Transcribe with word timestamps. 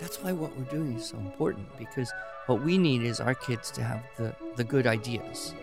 That's 0.00 0.16
why 0.16 0.32
what 0.32 0.56
we're 0.56 0.64
doing 0.64 0.94
is 0.96 1.04
so 1.04 1.18
important 1.18 1.68
because 1.78 2.10
what 2.46 2.62
we 2.62 2.78
need 2.78 3.02
is 3.02 3.20
our 3.20 3.34
kids 3.34 3.70
to 3.72 3.82
have 3.82 4.02
the, 4.16 4.34
the 4.56 4.64
good 4.64 4.86
ideas 4.86 5.54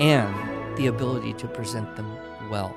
and 0.00 0.78
the 0.78 0.86
ability 0.86 1.34
to 1.34 1.46
present 1.46 1.94
them 1.94 2.10
well. 2.48 2.74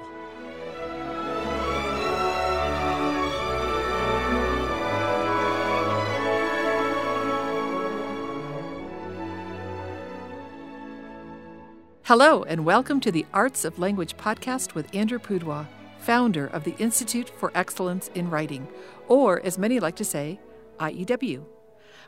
Hello, 12.03 12.43
and 12.43 12.65
welcome 12.65 12.99
to 12.99 13.11
the 13.11 13.25
Arts 13.33 13.63
of 13.63 13.79
Language 13.79 14.17
podcast 14.17 14.73
with 14.75 14.93
Andrew 14.93 15.19
Pudewa, 15.19 15.65
founder 15.99 16.47
of 16.47 16.65
the 16.65 16.75
Institute 16.77 17.29
for 17.29 17.53
Excellence 17.55 18.09
in 18.15 18.29
Writing, 18.29 18.67
or 19.07 19.39
as 19.45 19.57
many 19.57 19.79
like 19.79 19.95
to 19.95 20.03
say, 20.03 20.39
IEW. 20.79 21.45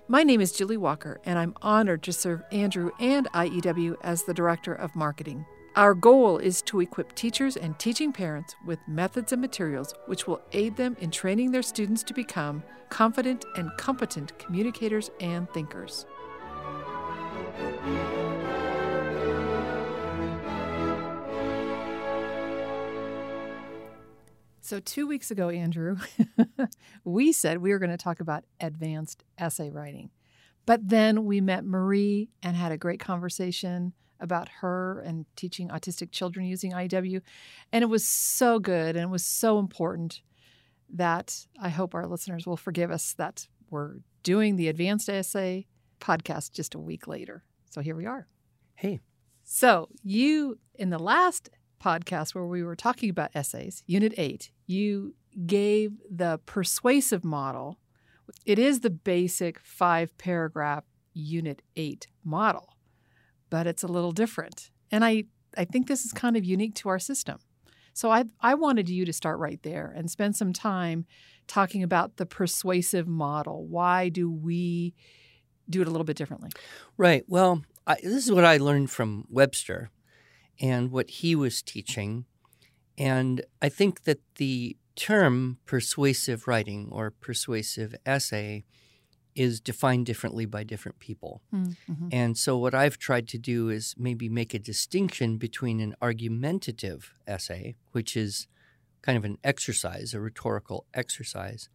My 0.07 0.23
name 0.23 0.41
is 0.41 0.51
Julie 0.51 0.77
Walker, 0.77 1.19
and 1.23 1.37
I'm 1.37 1.55
honored 1.61 2.03
to 2.03 2.13
serve 2.13 2.43
Andrew 2.51 2.91
and 2.99 3.27
IEW 3.33 3.95
as 4.01 4.23
the 4.23 4.33
Director 4.33 4.73
of 4.73 4.95
Marketing. 4.95 5.45
Our 5.75 5.93
goal 5.93 6.37
is 6.37 6.61
to 6.63 6.81
equip 6.81 7.15
teachers 7.15 7.55
and 7.55 7.79
teaching 7.79 8.11
parents 8.11 8.55
with 8.65 8.79
methods 8.87 9.31
and 9.31 9.41
materials 9.41 9.93
which 10.05 10.27
will 10.27 10.41
aid 10.51 10.75
them 10.75 10.97
in 10.99 11.11
training 11.11 11.51
their 11.51 11.61
students 11.61 12.03
to 12.03 12.13
become 12.13 12.63
confident 12.89 13.45
and 13.55 13.71
competent 13.77 14.37
communicators 14.37 15.11
and 15.21 15.49
thinkers. 15.51 16.05
So, 24.71 24.79
two 24.79 25.05
weeks 25.05 25.31
ago, 25.31 25.49
Andrew, 25.49 25.97
we 27.03 27.33
said 27.33 27.57
we 27.57 27.71
were 27.71 27.77
going 27.77 27.91
to 27.91 27.97
talk 27.97 28.21
about 28.21 28.45
advanced 28.61 29.25
essay 29.37 29.69
writing. 29.69 30.11
But 30.65 30.87
then 30.87 31.25
we 31.25 31.41
met 31.41 31.65
Marie 31.65 32.29
and 32.41 32.55
had 32.55 32.71
a 32.71 32.77
great 32.77 33.01
conversation 33.01 33.91
about 34.21 34.47
her 34.61 35.01
and 35.01 35.25
teaching 35.35 35.67
autistic 35.67 36.13
children 36.13 36.45
using 36.45 36.71
IEW. 36.71 37.21
And 37.73 37.83
it 37.83 37.87
was 37.87 38.07
so 38.07 38.59
good 38.59 38.95
and 38.95 39.03
it 39.03 39.09
was 39.09 39.25
so 39.25 39.59
important 39.59 40.21
that 40.93 41.47
I 41.61 41.67
hope 41.67 41.93
our 41.93 42.07
listeners 42.07 42.47
will 42.47 42.55
forgive 42.55 42.91
us 42.91 43.11
that 43.15 43.49
we're 43.69 43.95
doing 44.23 44.55
the 44.55 44.69
advanced 44.69 45.09
essay 45.09 45.67
podcast 45.99 46.53
just 46.53 46.75
a 46.75 46.79
week 46.79 47.07
later. 47.07 47.43
So 47.69 47.81
here 47.81 47.97
we 47.97 48.05
are. 48.05 48.25
Hey. 48.75 49.01
So, 49.43 49.89
you 50.01 50.59
in 50.75 50.91
the 50.91 50.99
last 50.99 51.49
podcast 51.81 52.35
where 52.35 52.45
we 52.45 52.63
were 52.63 52.75
talking 52.75 53.09
about 53.09 53.31
essays, 53.33 53.83
Unit 53.87 54.13
8, 54.17 54.51
you 54.67 55.15
gave 55.45 55.93
the 56.09 56.39
persuasive 56.45 57.23
model. 57.23 57.79
It 58.45 58.59
is 58.59 58.81
the 58.81 58.89
basic 58.89 59.59
five 59.59 60.17
paragraph 60.17 60.83
Unit 61.13 61.61
8 61.75 62.07
model, 62.23 62.75
but 63.49 63.67
it's 63.67 63.83
a 63.83 63.87
little 63.87 64.11
different. 64.11 64.69
And 64.91 65.03
I, 65.03 65.25
I 65.57 65.65
think 65.65 65.87
this 65.87 66.05
is 66.05 66.13
kind 66.13 66.37
of 66.37 66.45
unique 66.45 66.75
to 66.75 66.89
our 66.89 66.99
system. 66.99 67.39
So 67.93 68.09
I, 68.09 68.25
I 68.39 68.53
wanted 68.53 68.89
you 68.89 69.05
to 69.05 69.13
start 69.13 69.39
right 69.39 69.61
there 69.63 69.93
and 69.95 70.09
spend 70.09 70.35
some 70.35 70.53
time 70.53 71.05
talking 71.47 71.83
about 71.83 72.17
the 72.17 72.25
persuasive 72.25 73.07
model. 73.07 73.65
Why 73.65 74.09
do 74.09 74.31
we 74.31 74.93
do 75.69 75.81
it 75.81 75.87
a 75.87 75.91
little 75.91 76.05
bit 76.05 76.15
differently? 76.15 76.49
Right. 76.97 77.23
Well, 77.27 77.63
I, 77.85 77.95
this 77.95 78.25
is 78.25 78.31
what 78.31 78.45
I 78.45 78.57
learned 78.57 78.91
from 78.91 79.25
Webster 79.29 79.89
and 80.61 80.91
what 80.91 81.09
he 81.09 81.35
was 81.35 81.61
teaching. 81.61 82.25
And 82.97 83.43
I 83.61 83.67
think 83.67 84.03
that 84.03 84.19
the 84.35 84.77
term 84.95 85.57
persuasive 85.65 86.47
writing 86.47 86.87
or 86.91 87.11
persuasive 87.11 87.95
essay 88.05 88.63
is 89.33 89.59
defined 89.59 90.05
differently 90.05 90.45
by 90.45 90.63
different 90.63 90.99
people. 90.99 91.41
Mm-hmm. 91.53 92.09
And 92.11 92.37
so, 92.37 92.57
what 92.57 92.75
I've 92.75 92.97
tried 92.97 93.27
to 93.29 93.37
do 93.37 93.69
is 93.69 93.95
maybe 93.97 94.29
make 94.29 94.53
a 94.53 94.59
distinction 94.59 95.37
between 95.37 95.79
an 95.79 95.95
argumentative 96.01 97.13
essay, 97.25 97.75
which 97.93 98.15
is 98.15 98.47
kind 99.01 99.17
of 99.17 99.25
an 99.25 99.37
exercise, 99.43 100.13
a 100.13 100.19
rhetorical 100.19 100.85
exercise, 100.93 101.69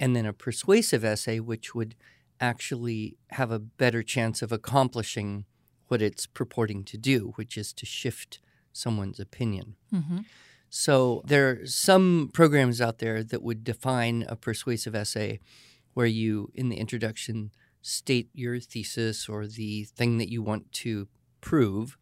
and 0.00 0.16
then 0.16 0.26
a 0.26 0.32
persuasive 0.32 1.04
essay, 1.04 1.38
which 1.38 1.74
would 1.74 1.94
actually 2.40 3.16
have 3.30 3.52
a 3.52 3.58
better 3.58 4.02
chance 4.02 4.42
of 4.42 4.50
accomplishing 4.50 5.44
what 5.88 6.02
it's 6.02 6.26
purporting 6.26 6.84
to 6.84 6.96
do, 6.96 7.32
which 7.36 7.56
is 7.56 7.72
to 7.74 7.86
shift 7.86 8.40
someone's 8.72 9.20
opinion. 9.20 9.76
Mm-hmm. 9.92 10.18
So 10.70 11.22
there 11.26 11.50
are 11.50 11.66
some 11.66 12.30
programs 12.32 12.80
out 12.80 12.98
there 12.98 13.22
that 13.22 13.42
would 13.42 13.62
define 13.62 14.24
a 14.26 14.36
persuasive 14.36 14.94
essay 14.94 15.40
where 15.92 16.06
you, 16.06 16.50
in 16.54 16.70
the 16.70 16.76
introduction, 16.76 17.50
state 17.82 18.30
your 18.32 18.58
thesis 18.58 19.28
or 19.28 19.46
the 19.46 19.84
thing 19.84 20.16
that 20.16 20.30
you 20.30 20.42
want 20.42 20.72
to 20.72 21.08
prove, 21.42 21.98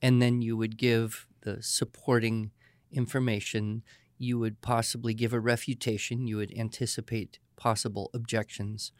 and 0.00 0.22
then 0.22 0.42
you 0.42 0.56
would 0.56 0.76
give 0.76 1.26
the 1.40 1.60
supporting 1.62 2.52
information. 2.92 3.82
You 4.18 4.38
would 4.38 4.60
possibly 4.60 5.14
give 5.14 5.32
a 5.32 5.40
refutation. 5.40 6.28
You 6.28 6.36
would 6.36 6.56
anticipate 6.56 7.40
possible 7.56 8.10
objections. 8.14 8.92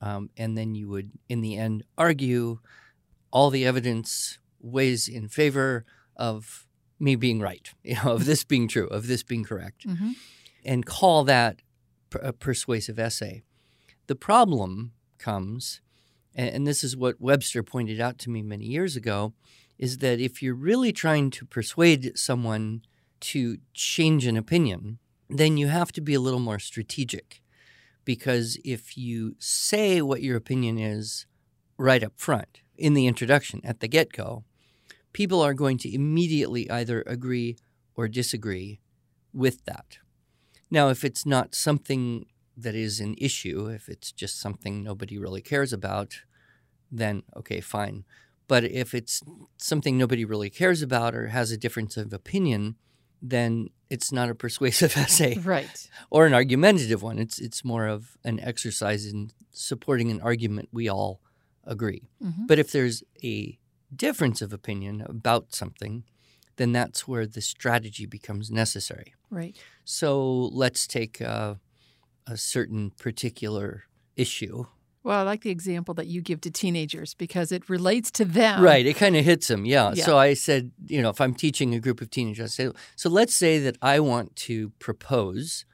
Um, 0.00 0.30
and 0.36 0.58
then 0.58 0.74
you 0.74 0.88
would, 0.88 1.12
in 1.28 1.42
the 1.42 1.56
end, 1.56 1.84
argue 1.96 2.58
all 3.30 3.50
the 3.50 3.64
evidence 3.64 4.38
weighs 4.60 5.08
in 5.08 5.28
favor 5.28 5.84
of 6.16 6.66
me 6.98 7.16
being 7.16 7.40
right, 7.40 7.72
you 7.82 7.94
know, 7.96 8.12
of 8.12 8.24
this 8.24 8.44
being 8.44 8.68
true, 8.68 8.88
of 8.88 9.06
this 9.06 9.22
being 9.22 9.44
correct, 9.44 9.86
mm-hmm. 9.86 10.12
and 10.64 10.86
call 10.86 11.24
that 11.24 11.62
a 12.20 12.32
persuasive 12.32 12.98
essay. 12.98 13.42
The 14.06 14.16
problem 14.16 14.92
comes, 15.18 15.80
and 16.34 16.66
this 16.66 16.82
is 16.82 16.96
what 16.96 17.20
Webster 17.20 17.62
pointed 17.62 18.00
out 18.00 18.18
to 18.20 18.30
me 18.30 18.42
many 18.42 18.64
years 18.64 18.96
ago, 18.96 19.34
is 19.78 19.98
that 19.98 20.20
if 20.20 20.42
you're 20.42 20.54
really 20.54 20.92
trying 20.92 21.30
to 21.30 21.44
persuade 21.44 22.18
someone 22.18 22.82
to 23.20 23.58
change 23.74 24.26
an 24.26 24.36
opinion, 24.36 24.98
then 25.28 25.56
you 25.56 25.68
have 25.68 25.92
to 25.92 26.00
be 26.00 26.14
a 26.14 26.20
little 26.20 26.40
more 26.40 26.58
strategic. 26.58 27.42
Because 28.04 28.58
if 28.64 28.96
you 28.96 29.36
say 29.38 30.00
what 30.00 30.22
your 30.22 30.36
opinion 30.36 30.78
is 30.78 31.26
right 31.76 32.02
up 32.02 32.14
front, 32.16 32.60
in 32.78 32.94
the 32.94 33.06
introduction 33.06 33.60
at 33.64 33.80
the 33.80 33.88
get 33.88 34.12
go, 34.12 34.44
people 35.12 35.40
are 35.40 35.54
going 35.54 35.78
to 35.78 35.92
immediately 35.92 36.70
either 36.70 37.02
agree 37.06 37.56
or 37.94 38.08
disagree 38.08 38.80
with 39.32 39.64
that. 39.64 39.98
Now, 40.70 40.88
if 40.88 41.04
it's 41.04 41.26
not 41.26 41.54
something 41.54 42.26
that 42.56 42.74
is 42.74 43.00
an 43.00 43.14
issue, 43.18 43.66
if 43.68 43.88
it's 43.88 44.12
just 44.12 44.40
something 44.40 44.82
nobody 44.82 45.18
really 45.18 45.40
cares 45.40 45.72
about, 45.72 46.22
then 46.90 47.22
okay, 47.36 47.60
fine. 47.60 48.04
But 48.46 48.64
if 48.64 48.94
it's 48.94 49.22
something 49.58 49.96
nobody 49.96 50.24
really 50.24 50.50
cares 50.50 50.82
about 50.82 51.14
or 51.14 51.28
has 51.28 51.50
a 51.50 51.58
difference 51.58 51.96
of 51.96 52.12
opinion, 52.12 52.76
then 53.20 53.68
it's 53.90 54.10
not 54.10 54.30
a 54.30 54.34
persuasive 54.34 54.96
essay, 54.96 55.38
right? 55.38 55.88
Or 56.10 56.26
an 56.26 56.34
argumentative 56.34 57.02
one. 57.02 57.18
It's 57.18 57.38
it's 57.38 57.64
more 57.64 57.86
of 57.86 58.16
an 58.24 58.40
exercise 58.40 59.06
in 59.06 59.30
supporting 59.52 60.10
an 60.10 60.20
argument 60.20 60.68
we 60.72 60.88
all 60.88 61.20
agree. 61.68 62.08
Mm-hmm. 62.22 62.46
But 62.46 62.58
if 62.58 62.72
there's 62.72 63.04
a 63.22 63.58
difference 63.94 64.42
of 64.42 64.52
opinion 64.52 65.04
about 65.06 65.54
something, 65.54 66.02
then 66.56 66.72
that's 66.72 67.06
where 67.06 67.26
the 67.26 67.40
strategy 67.40 68.06
becomes 68.06 68.50
necessary. 68.50 69.14
Right. 69.30 69.56
So 69.84 70.48
let's 70.52 70.86
take 70.86 71.20
a, 71.20 71.60
a 72.26 72.36
certain 72.36 72.90
particular 72.90 73.84
issue. 74.16 74.64
Well, 75.04 75.20
I 75.20 75.22
like 75.22 75.42
the 75.42 75.50
example 75.50 75.94
that 75.94 76.08
you 76.08 76.20
give 76.20 76.40
to 76.42 76.50
teenagers 76.50 77.14
because 77.14 77.52
it 77.52 77.68
relates 77.70 78.10
to 78.12 78.24
them. 78.24 78.60
Right. 78.62 78.84
It 78.84 78.96
kind 78.96 79.16
of 79.16 79.24
hits 79.24 79.46
them. 79.46 79.64
Yeah. 79.64 79.92
yeah. 79.94 80.04
So 80.04 80.18
I 80.18 80.34
said, 80.34 80.72
you 80.86 81.00
know, 81.00 81.10
if 81.10 81.20
I'm 81.20 81.34
teaching 81.34 81.74
a 81.74 81.80
group 81.80 82.00
of 82.00 82.10
teenagers, 82.10 82.58
I 82.60 82.64
say, 82.64 82.72
so 82.96 83.08
let's 83.08 83.34
say 83.34 83.58
that 83.60 83.78
I 83.80 84.00
want 84.00 84.34
to 84.36 84.70
propose 84.80 85.64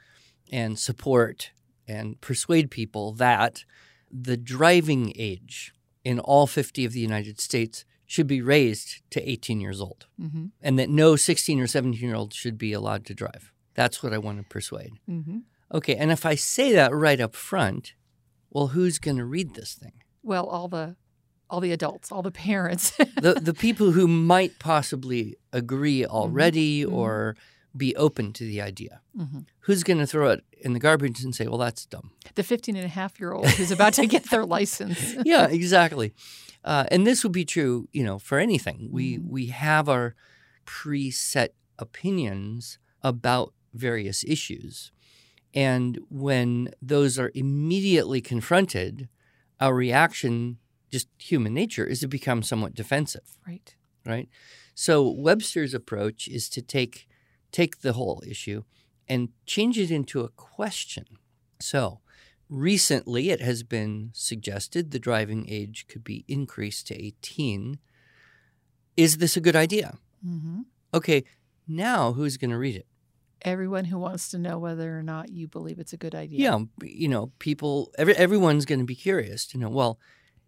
and 0.52 0.78
support 0.78 1.50
and 1.88 2.20
persuade 2.20 2.70
people 2.70 3.12
that 3.12 3.64
the 4.10 4.36
driving 4.36 5.12
age 5.16 5.73
in 6.04 6.20
all 6.20 6.46
50 6.46 6.84
of 6.84 6.92
the 6.92 7.00
United 7.00 7.40
States 7.40 7.84
should 8.06 8.26
be 8.26 8.42
raised 8.42 9.00
to 9.10 9.28
18 9.28 9.60
years 9.60 9.80
old, 9.80 10.06
mm-hmm. 10.20 10.46
and 10.60 10.78
that 10.78 10.90
no 10.90 11.16
16 11.16 11.58
or 11.60 11.66
17 11.66 12.00
year 12.00 12.14
old 12.14 12.34
should 12.34 12.58
be 12.58 12.72
allowed 12.72 13.06
to 13.06 13.14
drive. 13.14 13.52
That's 13.74 14.02
what 14.02 14.12
I 14.12 14.18
want 14.18 14.38
to 14.38 14.44
persuade. 14.44 14.92
Mm-hmm. 15.08 15.38
Okay, 15.72 15.96
and 15.96 16.12
if 16.12 16.24
I 16.24 16.34
say 16.34 16.72
that 16.72 16.94
right 16.94 17.20
up 17.20 17.34
front, 17.34 17.94
well, 18.50 18.68
who's 18.68 18.98
going 18.98 19.16
to 19.16 19.24
read 19.24 19.54
this 19.54 19.74
thing? 19.74 19.92
Well, 20.22 20.46
all 20.46 20.68
the 20.68 20.96
all 21.50 21.60
the 21.60 21.72
adults, 21.72 22.12
all 22.12 22.22
the 22.22 22.30
parents, 22.30 22.90
the 23.20 23.38
the 23.40 23.54
people 23.54 23.92
who 23.92 24.06
might 24.06 24.58
possibly 24.58 25.36
agree 25.52 26.02
mm-hmm. 26.02 26.14
already 26.14 26.82
mm-hmm. 26.82 26.94
or 26.94 27.36
be 27.76 27.94
open 27.96 28.32
to 28.34 28.44
the 28.44 28.60
idea. 28.60 29.00
Mm-hmm. 29.18 29.40
Who's 29.60 29.82
going 29.82 29.98
to 29.98 30.06
throw 30.06 30.30
it 30.30 30.44
in 30.60 30.72
the 30.72 30.78
garbage 30.78 31.22
and 31.24 31.34
say, 31.34 31.46
well, 31.46 31.58
that's 31.58 31.86
dumb? 31.86 32.12
The 32.34 32.42
15 32.42 32.76
and 32.76 32.84
a 32.84 32.88
half 32.88 33.18
year 33.18 33.32
old 33.32 33.46
who's 33.48 33.70
about 33.70 33.94
to 33.94 34.06
get 34.06 34.30
their 34.30 34.44
license. 34.58 35.14
yeah, 35.24 35.46
exactly. 35.48 36.12
Uh, 36.64 36.84
and 36.90 37.06
this 37.06 37.22
would 37.22 37.32
be 37.32 37.44
true, 37.44 37.88
you 37.92 38.04
know, 38.04 38.18
for 38.18 38.38
anything. 38.38 38.88
We, 38.90 39.18
mm-hmm. 39.18 39.28
we 39.28 39.46
have 39.46 39.88
our 39.88 40.14
preset 40.66 41.48
opinions 41.78 42.78
about 43.02 43.52
various 43.74 44.24
issues. 44.24 44.92
And 45.52 45.98
when 46.08 46.70
those 46.80 47.18
are 47.18 47.30
immediately 47.34 48.20
confronted, 48.20 49.08
our 49.60 49.74
reaction, 49.74 50.58
just 50.90 51.08
human 51.18 51.54
nature, 51.54 51.84
is 51.86 52.00
to 52.00 52.08
become 52.08 52.42
somewhat 52.42 52.74
defensive, 52.74 53.36
Right. 53.46 53.74
right? 54.06 54.28
So 54.74 55.08
Webster's 55.08 55.74
approach 55.74 56.26
is 56.28 56.48
to 56.50 56.62
take 56.62 57.06
take 57.54 57.80
the 57.82 57.92
whole 57.92 58.20
issue 58.26 58.64
and 59.08 59.28
change 59.46 59.78
it 59.78 59.90
into 59.90 60.22
a 60.22 60.28
question. 60.28 61.04
So 61.60 62.00
recently 62.50 63.30
it 63.30 63.40
has 63.40 63.62
been 63.62 64.10
suggested 64.12 64.90
the 64.90 64.98
driving 64.98 65.46
age 65.48 65.86
could 65.88 66.02
be 66.02 66.24
increased 66.26 66.88
to 66.88 67.00
18. 67.00 67.78
Is 68.96 69.18
this 69.18 69.36
a 69.36 69.40
good 69.40 69.56
idea? 69.56 69.98
hmm 70.22 70.62
Okay, 70.92 71.24
now 71.66 72.12
who's 72.12 72.36
going 72.36 72.50
to 72.50 72.58
read 72.58 72.76
it? 72.76 72.86
Everyone 73.42 73.84
who 73.84 73.98
wants 73.98 74.30
to 74.30 74.38
know 74.38 74.58
whether 74.58 74.98
or 74.98 75.02
not 75.02 75.30
you 75.30 75.46
believe 75.46 75.78
it's 75.78 75.92
a 75.92 75.96
good 75.96 76.14
idea. 76.14 76.40
Yeah, 76.40 76.58
you 76.82 77.08
know, 77.08 77.30
people, 77.38 77.92
every, 77.98 78.16
everyone's 78.16 78.64
going 78.64 78.78
to 78.80 78.84
be 78.84 78.94
curious 78.94 79.46
to 79.48 79.58
know, 79.58 79.68
well, 79.68 79.98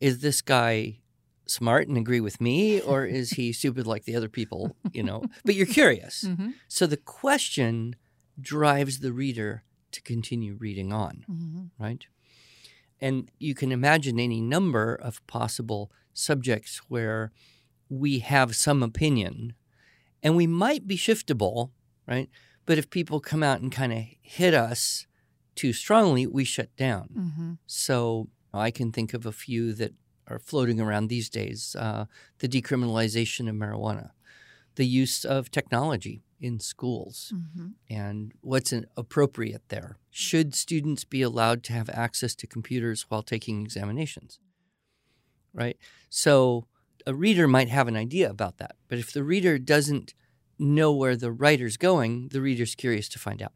is 0.01 0.21
this 0.21 0.41
guy 0.43 1.01
smart 1.47 1.89
and 1.89 1.97
agree 1.97 2.21
with 2.21 2.41
me 2.41 2.81
or 2.81 3.05
is 3.21 3.31
he 3.31 3.53
stupid 3.53 3.87
like 3.87 4.05
the 4.05 4.17
other 4.17 4.29
people, 4.29 4.77
you 4.93 5.03
know? 5.03 5.25
But 5.45 5.55
you're 5.55 5.67
curious. 5.67 6.23
hmm 6.37 6.51
So 6.69 6.87
the 6.87 6.97
question 6.97 7.97
drives 8.41 8.99
the 9.01 9.13
reader 9.13 9.63
to 9.93 10.03
continue 10.03 10.55
reading 10.59 10.93
on, 10.93 11.25
hmm 11.27 11.65
right? 11.79 12.05
And 13.01 13.31
you 13.39 13.55
can 13.55 13.73
imagine 13.73 14.19
any 14.19 14.41
number 14.41 14.95
of 14.95 15.25
possible 15.27 15.91
subjects 16.15 16.81
where 16.89 17.31
we 17.91 18.21
have 18.21 18.57
some 18.57 18.83
opinion 18.83 19.53
and 20.23 20.35
we 20.35 20.47
might 20.47 20.87
be 20.87 20.97
shiftable, 20.97 21.71
right? 22.09 22.29
But 22.65 22.79
if 22.79 22.89
people 22.91 23.21
come 23.21 23.43
out 23.43 23.61
and 23.61 23.71
kind 23.71 23.93
of 23.93 24.03
hit 24.23 24.55
us 24.55 25.07
too 25.55 25.73
strongly, 25.73 26.27
we 26.27 26.45
shut 26.45 26.75
down. 26.77 27.09
hmm 27.37 27.53
So 27.67 28.29
I 28.53 28.71
can 28.71 28.93
think 28.93 29.13
of 29.15 29.27
a 29.27 29.33
few 29.33 29.73
that 29.75 29.93
are 30.29 30.39
floating 30.39 30.81
around 30.81 31.09
these 31.09 31.29
days 31.31 31.77
uh, 31.79 32.07
the 32.39 32.49
decriminalization 32.49 33.49
of 33.49 33.55
marijuana, 33.55 34.11
the 34.75 34.87
use 34.87 35.25
of 35.25 35.51
technology 35.51 36.23
in 36.41 36.61
schools, 36.61 37.33
hmm 37.33 37.69
and 37.89 38.33
what's 38.41 38.73
appropriate 38.97 39.63
there. 39.69 39.97
Should 40.11 40.57
students 40.57 41.05
be 41.05 41.23
allowed 41.23 41.63
to 41.65 41.73
have 41.73 41.89
access 41.89 42.35
to 42.35 42.47
computers 42.49 43.07
while 43.09 43.23
taking 43.23 43.63
examinations? 43.63 44.41
Right? 45.55 45.79
So 46.11 46.67
a 47.07 47.15
reader 47.15 47.47
might 47.47 47.69
have 47.69 47.87
an 47.87 47.97
idea 47.97 48.29
about 48.29 48.59
that, 48.59 48.75
but 48.89 48.99
if 48.99 49.13
the 49.13 49.23
reader 49.23 49.57
doesn't 49.57 50.15
know 50.59 50.93
where 50.93 51.17
the 51.17 51.31
writer's 51.31 51.77
going, 51.77 52.29
the 52.29 52.41
reader's 52.41 52.75
curious 52.75 53.09
to 53.11 53.19
find 53.19 53.41
out. 53.41 53.53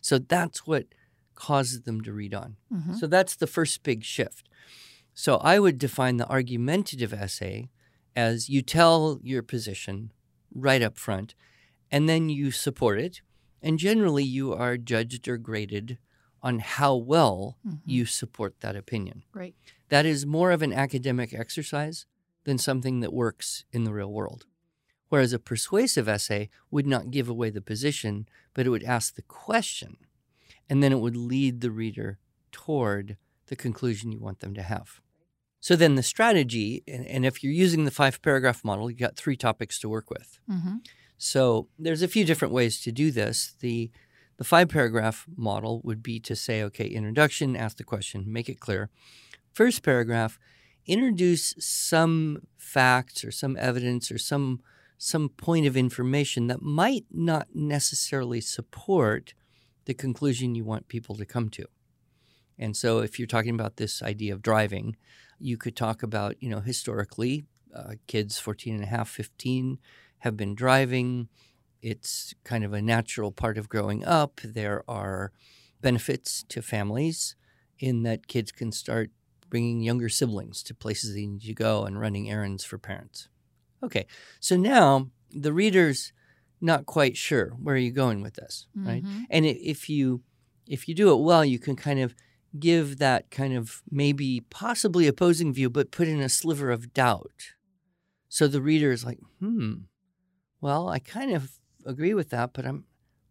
So 0.00 0.18
that's 0.18 0.66
what 0.66 0.86
causes 1.34 1.82
them 1.82 2.02
to 2.02 2.12
read 2.12 2.34
on. 2.34 2.56
hmm 2.70 2.94
So 2.94 3.06
that's 3.06 3.36
the 3.36 3.46
first 3.46 3.82
big 3.82 4.04
shift. 4.04 4.48
So 5.14 5.36
I 5.36 5.58
would 5.58 5.78
define 5.78 6.16
the 6.16 6.28
argumentative 6.28 7.12
essay 7.12 7.70
as 8.16 8.48
you 8.48 8.62
tell 8.62 9.18
your 9.22 9.42
position 9.42 10.12
right 10.54 10.82
up 10.82 10.98
front, 10.98 11.34
and 11.90 12.08
then 12.08 12.28
you 12.28 12.50
support 12.50 12.98
it. 12.98 13.20
And 13.62 13.78
generally, 13.78 14.24
you 14.24 14.52
are 14.52 14.76
judged 14.76 15.28
or 15.28 15.38
graded 15.38 15.98
on 16.42 16.58
how 16.58 16.96
well 16.96 17.56
hmm 17.62 17.76
you 17.84 18.06
support 18.06 18.60
that 18.60 18.76
opinion. 18.76 19.24
Right. 19.34 19.54
That 19.88 20.06
is 20.06 20.24
more 20.24 20.50
of 20.52 20.62
an 20.62 20.72
academic 20.72 21.34
exercise 21.34 22.06
than 22.44 22.58
something 22.58 23.00
that 23.00 23.12
works 23.12 23.64
in 23.72 23.84
the 23.84 23.92
real 23.92 24.12
world. 24.12 24.46
Whereas 25.08 25.32
a 25.32 25.38
persuasive 25.38 26.08
essay 26.08 26.48
would 26.70 26.86
not 26.86 27.10
give 27.10 27.28
away 27.28 27.50
the 27.50 27.60
position, 27.60 28.26
but 28.54 28.66
it 28.66 28.70
would 28.70 28.82
ask 28.84 29.14
the 29.14 29.22
question, 29.22 29.96
and 30.70 30.82
then 30.82 30.90
it 30.90 31.00
would 31.00 31.16
lead 31.16 31.60
the 31.60 31.70
reader 31.70 32.18
toward 32.50 33.18
the 33.46 33.56
conclusion 33.56 34.10
you 34.10 34.18
want 34.20 34.40
them 34.40 34.54
to 34.54 34.62
have. 34.62 35.01
So 35.62 35.76
then 35.76 35.94
the 35.94 36.02
strategy, 36.02 36.82
and, 36.88 37.06
and 37.06 37.24
if 37.24 37.42
you're 37.42 37.52
using 37.52 37.84
the 37.84 37.92
five 37.92 38.20
paragraph 38.20 38.64
model, 38.64 38.90
you've 38.90 38.98
got 38.98 39.16
three 39.16 39.36
topics 39.36 39.78
to 39.78 39.88
work 39.88 40.10
with. 40.10 40.40
hmm 40.46 40.78
So 41.16 41.68
there's 41.78 42.02
a 42.02 42.08
few 42.08 42.24
different 42.24 42.52
ways 42.52 42.82
to 42.82 42.90
do 42.92 43.10
this. 43.12 43.54
The 43.60 43.90
the 44.38 44.44
five 44.44 44.68
paragraph 44.68 45.24
model 45.36 45.80
would 45.84 46.02
be 46.02 46.18
to 46.20 46.34
say, 46.34 46.64
okay, 46.64 46.86
introduction, 46.86 47.54
ask 47.54 47.76
the 47.76 47.84
question, 47.84 48.24
make 48.26 48.48
it 48.48 48.58
clear. 48.58 48.90
First 49.52 49.84
paragraph, 49.84 50.36
introduce 50.84 51.54
some 51.60 52.42
facts 52.58 53.24
or 53.24 53.30
some 53.30 53.56
evidence 53.56 54.10
or 54.10 54.18
some 54.18 54.60
some 54.98 55.28
point 55.28 55.66
of 55.66 55.76
information 55.76 56.48
that 56.48 56.62
might 56.62 57.06
not 57.12 57.46
necessarily 57.54 58.40
support 58.40 59.34
the 59.84 59.94
conclusion 59.94 60.56
you 60.56 60.64
want 60.64 60.88
people 60.88 61.14
to 61.16 61.24
come 61.24 61.48
to. 61.50 61.66
And 62.58 62.76
so 62.76 62.98
if 62.98 63.18
you're 63.18 63.34
talking 63.36 63.54
about 63.54 63.76
this 63.76 64.02
idea 64.02 64.32
of 64.32 64.42
driving, 64.42 64.96
you 65.42 65.56
could 65.56 65.76
talk 65.76 66.02
about, 66.02 66.36
you 66.42 66.48
know, 66.48 66.60
historically, 66.60 67.44
uh, 67.74 67.94
kids 68.06 68.38
14 68.38 68.74
and 68.74 68.84
a 68.84 68.86
half, 68.86 69.08
15 69.08 69.78
have 70.18 70.36
been 70.36 70.54
driving. 70.54 71.28
It's 71.80 72.34
kind 72.44 72.64
of 72.64 72.72
a 72.72 72.80
natural 72.82 73.32
part 73.32 73.58
of 73.58 73.68
growing 73.68 74.04
up. 74.04 74.40
There 74.44 74.84
are 74.88 75.32
benefits 75.80 76.44
to 76.48 76.62
families 76.62 77.34
in 77.78 78.02
that 78.04 78.28
kids 78.28 78.52
can 78.52 78.70
start 78.72 79.10
bringing 79.50 79.80
younger 79.80 80.08
siblings 80.08 80.62
to 80.62 80.74
places 80.74 81.14
they 81.14 81.26
need 81.26 81.42
to 81.42 81.54
go 81.54 81.84
and 81.84 82.00
running 82.00 82.30
errands 82.30 82.64
for 82.64 82.78
parents. 82.78 83.28
Okay, 83.82 84.06
so 84.38 84.56
now 84.56 85.10
the 85.30 85.52
reader's 85.52 86.12
not 86.60 86.86
quite 86.86 87.16
sure 87.16 87.48
where 87.60 87.74
are 87.74 87.78
you 87.78 87.90
going 87.90 88.22
with 88.22 88.34
this, 88.34 88.66
right? 88.76 89.02
Mhm. 89.02 89.26
And 89.28 89.44
if 89.46 89.88
you 89.88 90.22
if 90.68 90.86
you 90.88 90.94
do 90.94 91.10
it 91.12 91.20
well, 91.20 91.44
you 91.44 91.58
can 91.58 91.74
kind 91.74 91.98
of 91.98 92.14
give 92.58 92.98
that 92.98 93.30
kind 93.30 93.54
of 93.54 93.82
maybe 93.90 94.40
possibly 94.50 95.06
opposing 95.06 95.52
view, 95.52 95.70
but 95.70 95.90
put 95.90 96.08
in 96.08 96.20
a 96.20 96.28
sliver 96.28 96.70
of 96.70 96.92
doubt. 96.92 97.54
So 98.28 98.46
the 98.46 98.62
reader 98.62 98.92
is 98.92 99.04
like, 99.04 99.18
hmm, 99.40 99.72
well, 100.60 100.88
I 100.88 100.98
kind 100.98 101.32
of 101.32 101.52
agree 101.84 102.14
with 102.14 102.30
that, 102.30 102.52
but 102.52 102.64
I'm 102.64 102.84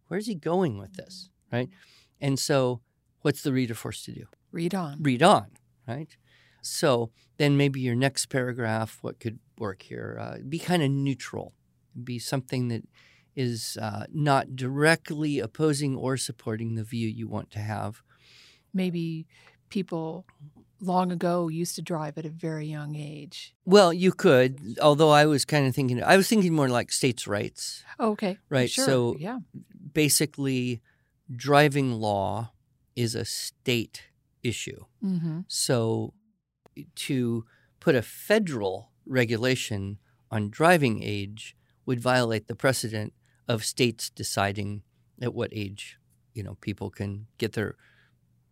where's 0.08 0.26
he 0.26 0.34
going 0.34 0.78
with 0.78 0.94
this? 0.94 1.30
Right? 1.52 1.70
And 2.20 2.38
so 2.38 2.80
what's 3.22 3.42
the 3.42 3.52
reader 3.52 3.74
forced 3.74 4.04
to 4.06 4.12
do? 4.12 4.26
Read 4.50 4.74
on. 4.74 5.02
Read 5.02 5.22
on, 5.22 5.46
right? 5.88 6.14
So 6.60 7.10
then 7.38 7.56
maybe 7.56 7.80
your 7.80 7.94
next 7.94 8.26
paragraph, 8.26 8.98
what 9.00 9.18
could 9.18 9.38
work 9.58 9.82
here? 9.82 10.18
Uh, 10.20 10.36
be 10.48 10.58
kind 10.58 10.82
of 10.82 10.90
neutral, 10.90 11.54
be 12.04 12.18
something 12.18 12.68
that 12.68 12.84
is 13.34 13.78
uh, 13.80 14.04
not 14.12 14.54
directly 14.54 15.38
opposing 15.38 15.96
or 15.96 16.16
supporting 16.16 16.74
the 16.74 16.84
view 16.84 17.08
you 17.08 17.26
want 17.26 17.50
to 17.50 17.58
have. 17.58 18.02
Maybe 18.74 19.26
people 19.68 20.24
long 20.80 21.12
ago 21.12 21.48
used 21.48 21.76
to 21.76 21.82
drive 21.82 22.18
at 22.18 22.26
a 22.26 22.28
very 22.30 22.66
young 22.66 22.96
age. 22.96 23.54
Well, 23.64 23.92
you 23.92 24.12
could, 24.12 24.76
although 24.82 25.10
I 25.10 25.26
was 25.26 25.44
kind 25.44 25.66
of 25.66 25.74
thinking, 25.74 26.02
I 26.02 26.16
was 26.16 26.26
thinking 26.28 26.52
more 26.54 26.68
like 26.68 26.90
states' 26.90 27.26
rights. 27.26 27.84
Oh, 27.98 28.10
okay. 28.12 28.38
Right, 28.50 28.68
Sure. 28.70 28.84
so- 28.84 29.16
yeah. 29.18 29.38
Basically, 29.92 30.80
driving 31.34 31.92
law 31.92 32.52
is 32.96 33.14
a 33.14 33.24
state 33.24 34.02
issue. 34.42 34.84
hmm 35.00 35.40
So 35.48 36.14
to 36.96 37.44
put 37.80 37.94
a 37.94 38.02
federal 38.02 38.90
regulation 39.06 39.98
on 40.30 40.48
driving 40.50 41.02
age 41.02 41.54
would 41.84 42.00
violate 42.00 42.46
the 42.48 42.54
precedent 42.54 43.12
of 43.46 43.64
states 43.64 44.08
deciding 44.10 44.82
at 45.20 45.34
what 45.34 45.50
age, 45.52 45.98
you 46.32 46.42
know, 46.42 46.54
people 46.60 46.90
can 46.90 47.26
get 47.38 47.52
their 47.52 47.76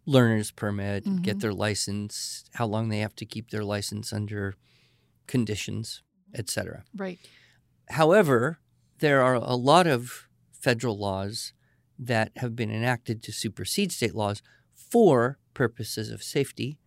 learner's 0.07 0.50
permit, 0.50 1.04
get 1.23 1.37
Mhm. 1.37 1.40
their 1.40 1.52
license, 1.54 2.45
how 2.54 2.66
long 2.66 2.88
they 2.88 2.99
have 3.00 3.14
to 3.16 3.26
keep 3.26 3.50
their 3.50 3.64
license 3.64 4.12
under 4.12 4.54
conditions, 5.26 6.02
etc. 6.35 6.85
Right. 6.97 7.19
However, 7.90 8.59
there 8.99 9.23
are 9.23 9.35
a 9.35 9.54
lot 9.54 9.87
of 9.87 10.28
federal 10.52 10.99
laws 10.99 11.52
that 11.99 12.33
have 12.37 12.57
been 12.57 12.71
enacted 12.71 13.23
to 13.23 13.33
supersede 13.33 13.92
state 13.92 14.14
laws 14.14 14.42
for 14.73 15.38
purposes 15.54 16.11
of 16.11 16.23
safety 16.23 16.78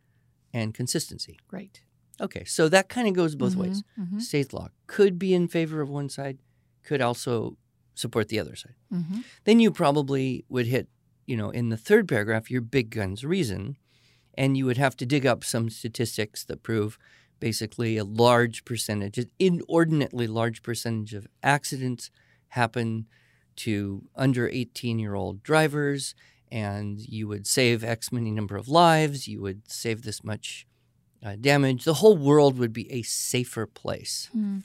and 0.51 0.73
consistency. 0.73 1.39
Right. 1.51 1.81
Okay, 2.21 2.43
so 2.45 2.69
that 2.69 2.89
kind 2.89 3.07
of 3.07 3.13
goes 3.15 3.35
both 3.35 3.55
ways. 3.55 3.83
hmm 3.95 4.19
State 4.19 4.53
law 4.53 4.69
could 4.87 5.17
be 5.17 5.33
in 5.33 5.47
favor 5.47 5.81
of 5.81 5.89
one 5.89 6.09
side, 6.09 6.37
could 6.83 7.01
also 7.01 7.57
support 7.95 8.27
the 8.29 8.39
other 8.39 8.55
side. 8.55 8.75
hmm 8.89 9.21
Then 9.45 9.59
you 9.59 9.71
probably 9.71 10.45
would 10.49 10.67
hit, 10.67 10.87
you 11.25 11.37
know, 11.37 11.49
in 11.49 11.69
the 11.69 11.77
third 11.77 12.07
paragraph, 12.07 12.51
your 12.51 12.61
big 12.61 12.89
guns 12.89 13.23
reason, 13.23 13.77
and 14.37 14.57
you 14.57 14.65
would 14.65 14.77
have 14.77 14.95
to 14.97 15.05
dig 15.05 15.25
up 15.25 15.43
some 15.43 15.69
statistics 15.69 16.43
that 16.45 16.63
prove 16.63 16.97
basically 17.39 17.97
a 17.97 18.03
large 18.03 18.63
percentage, 18.65 19.17
an 19.17 19.29
inordinately 19.39 20.27
large 20.27 20.63
percentage 20.63 21.13
of 21.13 21.27
accidents 21.41 22.09
happen 22.49 23.05
to 23.55 24.03
under 24.15 24.47
18 24.49 24.97
year 24.99 25.13
old 25.15 25.43
drivers, 25.43 26.15
and 26.51 26.99
you 26.99 27.27
would 27.27 27.45
save 27.47 27.83
X 27.83 28.11
many 28.11 28.31
number 28.31 28.55
of 28.55 28.67
lives, 28.67 29.27
you 29.27 29.41
would 29.41 29.69
save 29.69 30.03
this 30.03 30.23
much 30.23 30.65
uh, 31.23 31.35
damage. 31.39 31.83
The 31.83 31.95
whole 31.95 32.17
world 32.17 32.57
would 32.59 32.73
be 32.73 32.91
a 32.91 33.01
safer 33.03 33.65
place 33.65 34.29
Mm. 34.35 34.63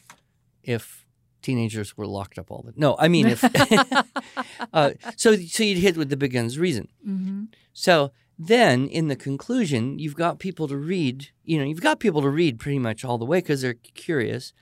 if 0.63 1.05
teenagers 1.43 1.97
were 1.97 2.07
locked 2.07 2.39
up 2.39 2.51
all 2.51 2.63
the 2.63 2.73
no 2.77 2.97
i 2.99 3.09
mean 3.09 3.27
if 3.27 3.45
uh, 4.73 4.91
so 5.17 5.37
so 5.37 5.63
you'd 5.63 5.79
hit 5.79 5.97
with 5.97 6.11
the 6.11 6.17
big 6.17 6.33
guns 6.33 6.59
reason 6.59 6.89
mm-hmm. 7.07 7.45
so 7.73 8.11
then 8.39 8.87
in 8.89 9.09
the 9.09 9.17
conclusion 9.17 9.99
you've 9.99 10.15
got 10.17 10.39
people 10.39 10.69
to 10.69 10.77
read 10.77 11.29
you 11.45 11.59
know 11.59 11.65
you've 11.65 11.81
got 11.81 12.01
people 12.01 12.23
to 12.23 12.29
read 12.31 12.59
pretty 12.59 12.79
much 12.79 13.05
all 13.05 13.19
the 13.19 13.25
way 13.25 13.39
because 13.39 13.63
they're 13.63 13.75
curious 13.95 14.53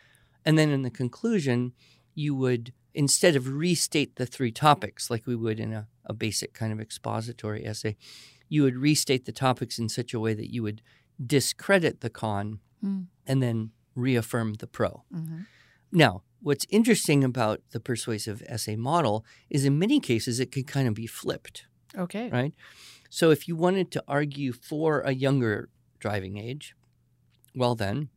and 0.44 0.58
then 0.58 0.70
in 0.70 0.82
the 0.82 0.90
conclusion 0.90 1.72
you 2.14 2.34
would 2.34 2.72
instead 2.94 3.36
of 3.36 3.54
restate 3.54 4.16
the 4.16 4.26
three 4.26 4.52
topics 4.52 5.10
like 5.10 5.26
we 5.26 5.36
would 5.36 5.60
in 5.60 5.72
a, 5.72 5.86
a 6.06 6.14
basic 6.14 6.54
kind 6.54 6.72
of 6.72 6.80
expository 6.80 7.66
essay 7.66 7.96
you 8.48 8.62
would 8.62 8.76
restate 8.76 9.24
the 9.24 9.32
topics 9.32 9.78
in 9.78 9.88
such 9.88 10.14
a 10.14 10.20
way 10.20 10.32
that 10.32 10.52
you 10.52 10.62
would 10.62 10.80
discredit 11.24 12.00
the 12.00 12.10
con 12.10 12.60
Mm. 12.84 13.06
and 13.26 13.42
then 13.42 13.70
reaffirm 13.94 14.54
the 14.54 14.66
pro 14.66 15.02
Mm-hmm. 15.12 15.38
now, 15.90 16.22
what's 16.40 16.66
interesting 16.70 17.24
about 17.24 17.60
the 17.70 17.80
persuasive 17.80 18.42
essay 18.46 18.76
model 18.76 19.24
is 19.50 19.64
in 19.64 19.78
many 19.78 20.00
cases 20.00 20.38
it 20.40 20.52
can 20.52 20.64
kind 20.64 20.86
of 20.88 20.94
be 20.94 21.06
flipped, 21.06 21.66
Okay. 21.96 22.28
right? 22.30 22.54
So 23.10 23.30
if 23.30 23.48
you 23.48 23.56
wanted 23.56 23.90
to 23.92 24.04
argue 24.06 24.52
for 24.52 25.00
a 25.00 25.12
younger 25.12 25.68
driving 25.98 26.36
age, 26.36 26.74
well 27.54 27.74
then 27.74 28.08